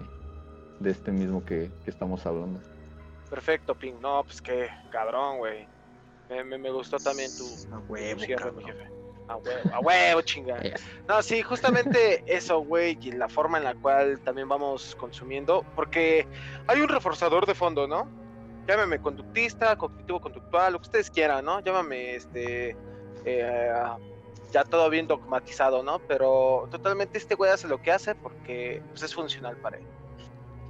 [0.79, 2.59] de este mismo que, que estamos hablando.
[3.29, 3.99] Perfecto, Pink.
[4.01, 5.67] No, pues qué cabrón, güey.
[6.29, 7.79] Me, me, me gustó también tu, A
[8.15, 8.89] tu cierre, mi jefe.
[9.27, 10.57] A huevo, a huevo, chinga.
[10.61, 10.75] Eh.
[11.07, 16.27] No, sí, justamente eso, güey, y la forma en la cual también vamos consumiendo, porque
[16.67, 18.07] hay un reforzador de fondo, ¿no?
[18.67, 21.59] Llámame conductista, cognitivo conductual, lo que ustedes quieran, ¿no?
[21.59, 22.75] Llámame, este,
[23.23, 23.73] eh,
[24.51, 25.99] ya todo bien dogmatizado, ¿no?
[25.99, 29.85] Pero totalmente este güey hace lo que hace porque pues, es funcional para él.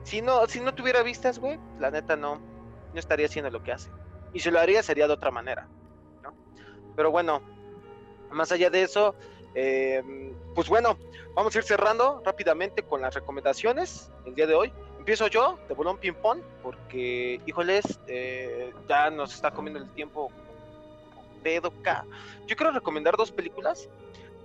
[0.03, 2.35] Si no, si no tuviera vistas, güey, la neta no,
[2.93, 3.89] no estaría haciendo lo que hace.
[4.33, 5.67] Y si lo haría sería de otra manera,
[6.21, 6.33] ¿no?
[6.95, 7.41] Pero bueno,
[8.31, 9.15] más allá de eso,
[9.53, 10.03] eh,
[10.53, 10.97] pues bueno,
[11.33, 14.73] vamos a ir cerrando rápidamente con las recomendaciones el día de hoy.
[15.05, 20.31] Empiezo yo, de bolón ping pong, porque, híjoles, eh, ya nos está comiendo el tiempo
[21.43, 22.05] pedo acá.
[22.47, 23.87] Yo quiero recomendar dos películas.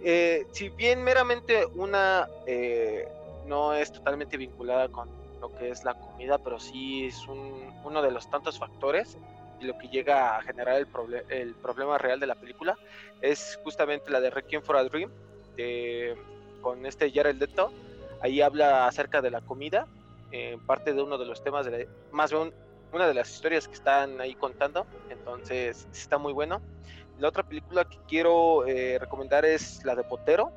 [0.02, 3.08] Eh, si bien meramente una eh,
[3.46, 5.08] no es totalmente vinculada con
[5.40, 9.16] lo que es la comida, pero sí es un- uno de los tantos factores
[9.60, 12.76] y lo que llega a generar el, proble- el problema real de la película
[13.22, 15.10] es justamente la de Requiem for a Dream
[15.56, 16.18] de-
[16.60, 17.72] con este Jared Leto.
[18.20, 19.86] Ahí habla acerca de la comida,
[20.32, 22.52] eh, parte de uno de los temas, de la- más bien
[22.92, 26.60] una de las historias que están ahí contando, entonces está muy bueno.
[27.18, 30.50] La otra película que quiero eh, recomendar es la de Botero.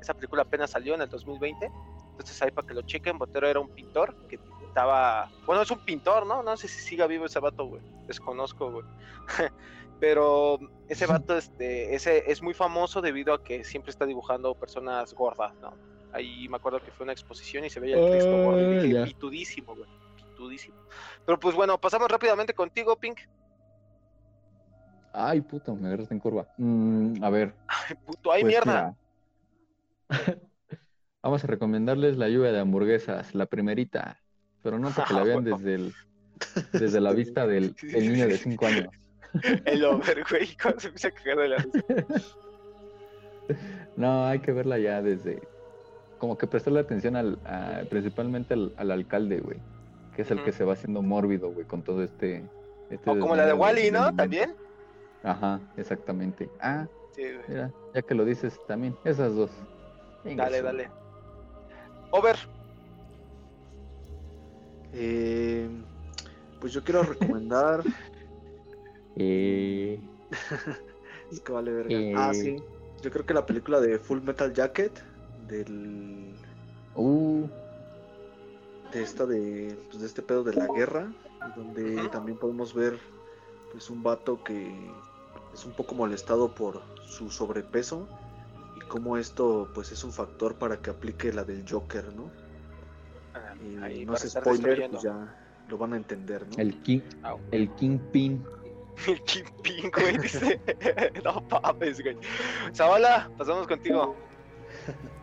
[0.00, 1.70] Esa película apenas salió en el 2020.
[2.10, 5.30] Entonces ahí para que lo chequen, Botero era un pintor que pintaba...
[5.46, 6.42] Bueno, es un pintor, ¿no?
[6.42, 7.82] No sé si siga vivo ese vato, güey.
[8.06, 8.84] Desconozco, güey.
[10.00, 10.58] Pero
[10.88, 15.54] ese vato este, ese es muy famoso debido a que siempre está dibujando personas gordas,
[15.60, 15.72] ¿no?
[16.12, 18.30] Ahí me acuerdo que fue una exposición y se veía el Cristo.
[18.30, 19.04] Y Ah, dije, ya.
[19.04, 19.88] pitudísimo, güey.
[20.16, 20.76] Pitudísimo.
[21.26, 23.20] Pero pues bueno, pasamos rápidamente contigo, Pink.
[25.12, 26.46] Ay, puta, me agarraste en curva.
[26.58, 27.54] Mm, a ver.
[27.66, 28.94] Ay, puto, ay, pues mierda.
[31.22, 34.20] Vamos a recomendarles la lluvia de hamburguesas, la primerita.
[34.62, 35.94] Pero no para que la vean desde el,
[36.72, 38.88] desde la vista del, niño de 5 años.
[39.66, 41.66] El over, güey, cuando se empieza a cagar de la.
[43.96, 45.46] No, hay que verla ya desde.
[46.18, 49.58] Como que prestarle atención al, a- principalmente al, al alcalde, güey.
[50.16, 52.44] Que es el que se va haciendo mórbido, güey, con todo este.
[52.90, 54.14] este O como la de Wally, ¿no?
[54.14, 54.54] También.
[55.22, 56.48] Ajá, exactamente.
[56.60, 57.44] Ah, Sí, güey.
[57.48, 59.50] mira, ya que lo dices también, esas dos.
[60.24, 60.90] Venga, Dale, dale.
[62.10, 62.36] Over.
[64.92, 65.68] Eh,
[66.60, 67.82] pues yo quiero recomendar.
[69.20, 69.98] Eh,
[71.32, 71.90] es que vale verga.
[71.92, 72.14] Eh.
[72.16, 72.62] Ah, sí.
[73.02, 74.92] Yo creo que la película de Full Metal Jacket.
[75.48, 76.34] Del.
[76.94, 77.46] uh,
[78.92, 79.76] De esta de.
[79.88, 81.12] Pues de este pedo de la guerra.
[81.56, 82.98] Donde también podemos ver.
[83.72, 84.72] Pues un vato que.
[85.54, 88.06] Es un poco molestado por su sobrepeso.
[88.76, 89.70] Y cómo esto.
[89.74, 92.30] Pues es un factor para que aplique la del Joker, ¿no?
[93.60, 95.34] Y Ahí no es spoiler, pues ya
[95.68, 96.62] lo van a entender, ¿no?
[96.62, 97.38] el King, Au.
[97.50, 98.44] el Kingpin.
[99.06, 100.60] El Kingpin, güey, dice.
[101.24, 102.16] no mames, güey.
[102.74, 104.16] Zavala, pasamos contigo.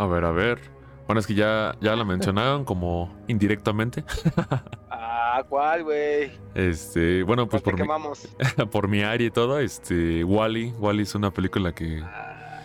[0.00, 0.58] A ver, a ver.
[1.06, 4.04] Bueno, es que ya, ya la mencionaron como indirectamente.
[5.02, 6.32] Ah, ¿cuál, güey?
[6.54, 10.74] Este, bueno, pues ¿Cuál por mi, por mi área y todo, este, Wally.
[10.78, 12.60] Wally es una película que, Ah,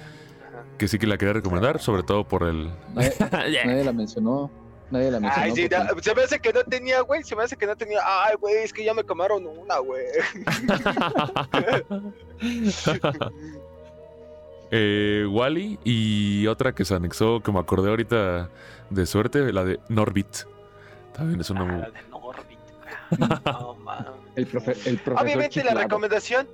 [0.77, 2.71] que sí que la quería recomendar, sobre todo por el.
[2.95, 3.13] Nadie,
[3.65, 4.49] nadie la mencionó.
[4.89, 5.43] Nadie la mencionó.
[5.45, 7.23] Ay, sí, porque- ya- se me hace que no tenía, güey.
[7.23, 7.99] Se me hace que no tenía.
[8.03, 10.03] Ay, güey, es que ya me quemaron una, güey.
[14.72, 18.49] Eh, Wally y otra que se anexó, que me acordé ahorita
[18.89, 20.45] de suerte, la de Norbit.
[21.13, 21.82] También es una Ah, muy.
[21.82, 22.59] la de Norbit,
[23.20, 23.30] güey.
[23.45, 24.11] No mames.
[24.36, 26.47] El, profe, el profesor Obviamente la recomendación,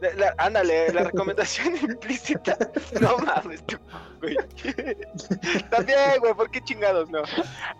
[0.00, 2.56] la- la- ándale, la recomendación implícita.
[3.00, 3.76] No mames, tú,
[4.20, 4.36] güey.
[5.70, 7.22] También, güey, ¿por qué chingados no?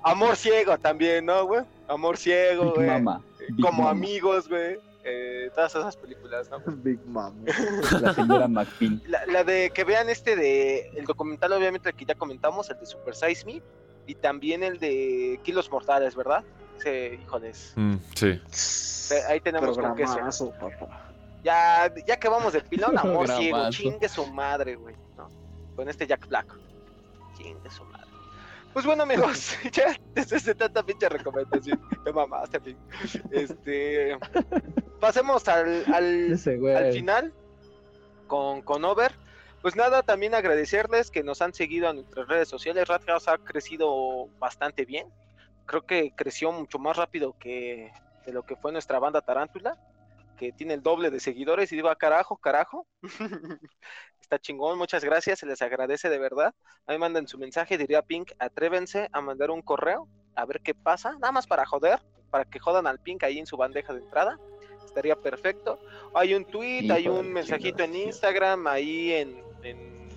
[0.04, 1.62] Amor ciego también, ¿no, güey?
[1.88, 2.86] Amor ciego, Big güey.
[2.86, 3.20] Mama.
[3.50, 3.90] Big Como Mama.
[3.90, 4.78] amigos, güey.
[5.08, 6.60] Eh, todas esas películas, ¿no?
[6.66, 7.34] Big Mom.
[8.00, 9.02] La señora McPin.
[9.06, 12.78] La, la de que vean este de el documental, obviamente el que ya comentamos, el
[12.78, 13.62] de Super Size Me,
[14.06, 16.44] y también el de Kilos Mortales, ¿verdad?
[16.78, 17.72] Ese, híjoles.
[17.76, 18.40] Mm, sí.
[19.10, 19.94] Ve, Ahí tenemos con.
[19.94, 21.12] Programazo, papá.
[21.42, 24.94] Ya, ya que vamos de pilón, amor ciego, chingue su madre, güey.
[25.16, 25.30] ¿no?
[25.76, 26.46] Con este Jack Black.
[27.36, 28.07] Chingue su madre.
[28.78, 32.76] Pues bueno, amigos, ya después de tanta pinche recomendación, te mamaste.
[33.32, 34.16] Este.
[35.00, 37.34] Pasemos al, al, Ese al final
[38.28, 39.16] con, con Over.
[39.62, 42.86] Pues nada, también agradecerles que nos han seguido a nuestras redes sociales.
[42.86, 45.08] Rathouse ha crecido bastante bien.
[45.66, 47.90] Creo que creció mucho más rápido que
[48.26, 49.76] de lo que fue nuestra banda Tarántula,
[50.38, 52.86] que tiene el doble de seguidores y digo, "Ah, carajo, carajo.
[54.28, 56.54] Está chingón, muchas gracias, se les agradece de verdad.
[56.86, 61.12] Ahí mandan su mensaje, diría Pink, atrévense a mandar un correo, a ver qué pasa,
[61.12, 61.98] nada más para joder,
[62.28, 64.38] para que jodan al Pink ahí en su bandeja de entrada.
[64.84, 65.78] Estaría perfecto.
[66.14, 67.96] Hay un tweet, Hijo hay un mensajito en.
[67.96, 70.10] Instagram, ahí en, en,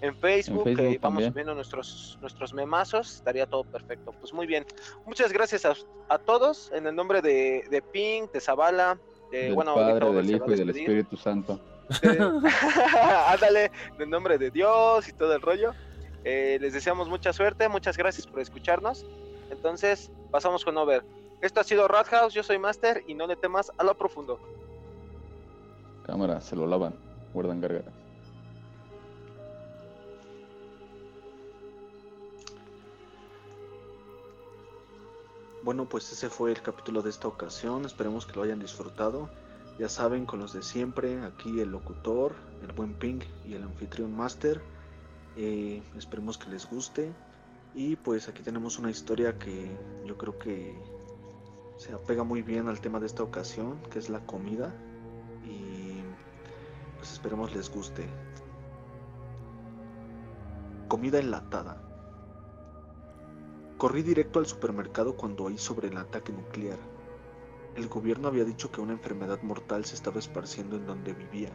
[0.00, 4.10] en Facebook, que Facebook vamos subiendo nuestros, nuestros memazos, estaría todo perfecto.
[4.10, 4.66] Pues muy bien.
[5.04, 5.74] Muchas gracias a,
[6.08, 8.98] a todos, en el nombre de, de Pink, de Zavala,
[9.30, 10.70] de, Del bueno, Padre, del Hijo y del.
[10.70, 11.60] Espíritu Santo.
[13.28, 15.72] ándale, en el nombre de Dios y todo el rollo.
[16.24, 19.06] Eh, les deseamos mucha suerte, muchas gracias por escucharnos.
[19.50, 21.04] Entonces, pasamos con Over.
[21.40, 24.40] Esto ha sido Rat House, yo soy Master y no le temas a lo profundo.
[26.04, 26.94] Cámara, se lo lavan.
[27.32, 27.94] Guardan gargaras.
[35.62, 37.84] Bueno, pues ese fue el capítulo de esta ocasión.
[37.84, 39.28] Esperemos que lo hayan disfrutado.
[39.78, 44.16] Ya saben, con los de siempre, aquí el locutor, el buen Pink y el anfitrión
[44.16, 44.62] Master.
[45.36, 47.12] Eh, esperemos que les guste.
[47.74, 49.70] Y pues aquí tenemos una historia que
[50.06, 50.74] yo creo que
[51.76, 54.74] se apega muy bien al tema de esta ocasión, que es la comida.
[55.44, 56.00] Y
[56.96, 58.08] pues esperemos les guste.
[60.88, 61.82] Comida enlatada.
[63.76, 66.78] Corrí directo al supermercado cuando oí sobre el ataque nuclear.
[67.76, 71.50] El gobierno había dicho que una enfermedad mortal se estaba esparciendo en donde vivía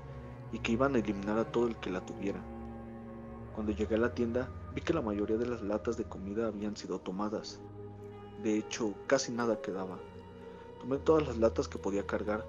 [0.51, 2.39] y que iban a eliminar a todo el que la tuviera.
[3.55, 6.77] Cuando llegué a la tienda vi que la mayoría de las latas de comida habían
[6.77, 7.59] sido tomadas.
[8.43, 9.97] De hecho, casi nada quedaba.
[10.79, 12.45] Tomé todas las latas que podía cargar,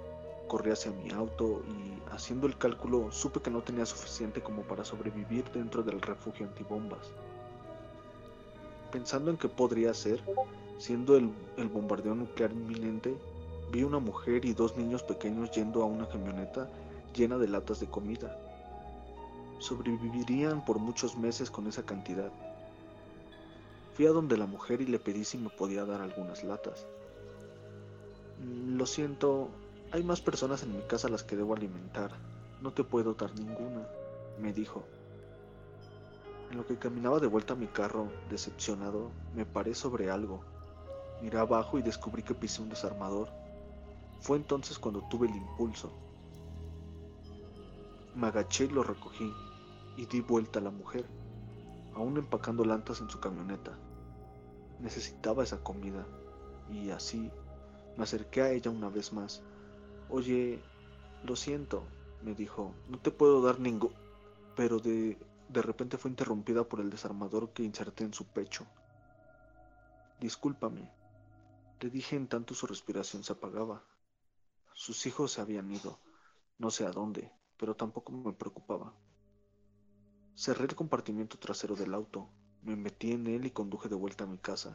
[0.49, 4.85] corrí hacia mi auto y, haciendo el cálculo, supe que no tenía suficiente como para
[4.85, 7.11] sobrevivir dentro del refugio antibombas.
[8.91, 10.23] Pensando en qué podría ser,
[10.77, 13.16] siendo el, el bombardeo nuclear inminente,
[13.73, 16.68] vi una mujer y dos niños pequeños yendo a una camioneta
[17.14, 18.37] llena de latas de comida.
[19.61, 22.31] Sobrevivirían por muchos meses con esa cantidad.
[23.95, 26.87] Fui a donde la mujer y le pedí si me podía dar algunas latas.
[28.39, 29.49] "Mm, Lo siento,
[29.91, 32.11] hay más personas en mi casa a las que debo alimentar.
[32.61, 33.89] No te puedo dar ninguna,
[34.39, 34.85] me dijo.
[36.51, 40.45] En lo que caminaba de vuelta a mi carro, decepcionado, me paré sobre algo.
[41.23, 43.41] Miré abajo y descubrí que pisé un desarmador.
[44.23, 45.93] Fue entonces cuando tuve el impulso.
[48.14, 49.33] Me agaché y lo recogí
[49.97, 51.05] y di vuelta a la mujer,
[51.93, 53.77] aún empacando lantas en su camioneta.
[54.79, 56.07] Necesitaba esa comida
[56.70, 57.33] y así
[57.97, 59.43] me acerqué a ella una vez más.
[60.09, 60.62] Oye,
[61.25, 61.83] lo siento,
[62.23, 63.91] me dijo, no te puedo dar ningún...
[64.55, 65.18] Pero de,
[65.49, 68.66] de repente fue interrumpida por el desarmador que inserté en su pecho.
[70.20, 70.89] Discúlpame,
[71.81, 73.83] le dije en tanto su respiración se apagaba.
[74.75, 76.01] Sus hijos se habían ido,
[76.59, 78.95] no sé a dónde, pero tampoco me preocupaba.
[80.35, 82.31] Cerré el compartimiento trasero del auto,
[82.62, 84.75] me metí en él y conduje de vuelta a mi casa.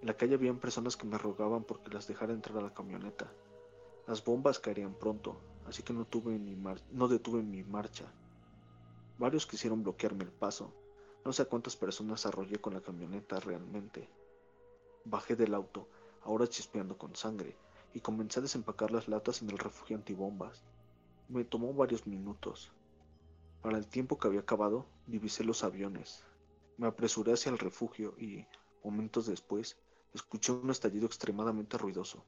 [0.00, 3.32] En la calle habían personas que me rogaban porque las dejara entrar a la camioneta.
[4.06, 6.56] Las bombas caerían pronto, así que no, tuve ni
[6.92, 8.04] no detuve mi marcha.
[9.18, 10.72] Varios quisieron bloquearme el paso.
[11.24, 14.08] No sé a cuántas personas arrollé con la camioneta realmente.
[15.04, 15.88] Bajé del auto,
[16.22, 17.56] ahora chispeando con sangre,
[17.94, 20.62] y comencé a desempacar las latas en el refugio antibombas.
[21.28, 22.70] Me tomó varios minutos.
[23.62, 26.24] Para el tiempo que había acabado, divisé los aviones.
[26.76, 28.46] Me apresuré hacia el refugio y,
[28.84, 29.76] momentos después,
[30.14, 32.24] escuché un estallido extremadamente ruidoso.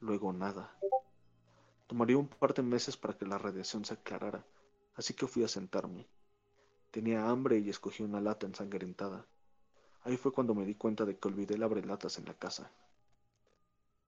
[0.00, 0.76] Luego nada.
[1.86, 4.44] Tomaría un par de meses para que la radiación se aclarara,
[4.94, 6.08] así que fui a sentarme.
[6.90, 9.26] Tenía hambre y escogí una lata ensangrentada.
[10.02, 12.70] Ahí fue cuando me di cuenta de que olvidé el abrelatas en la casa.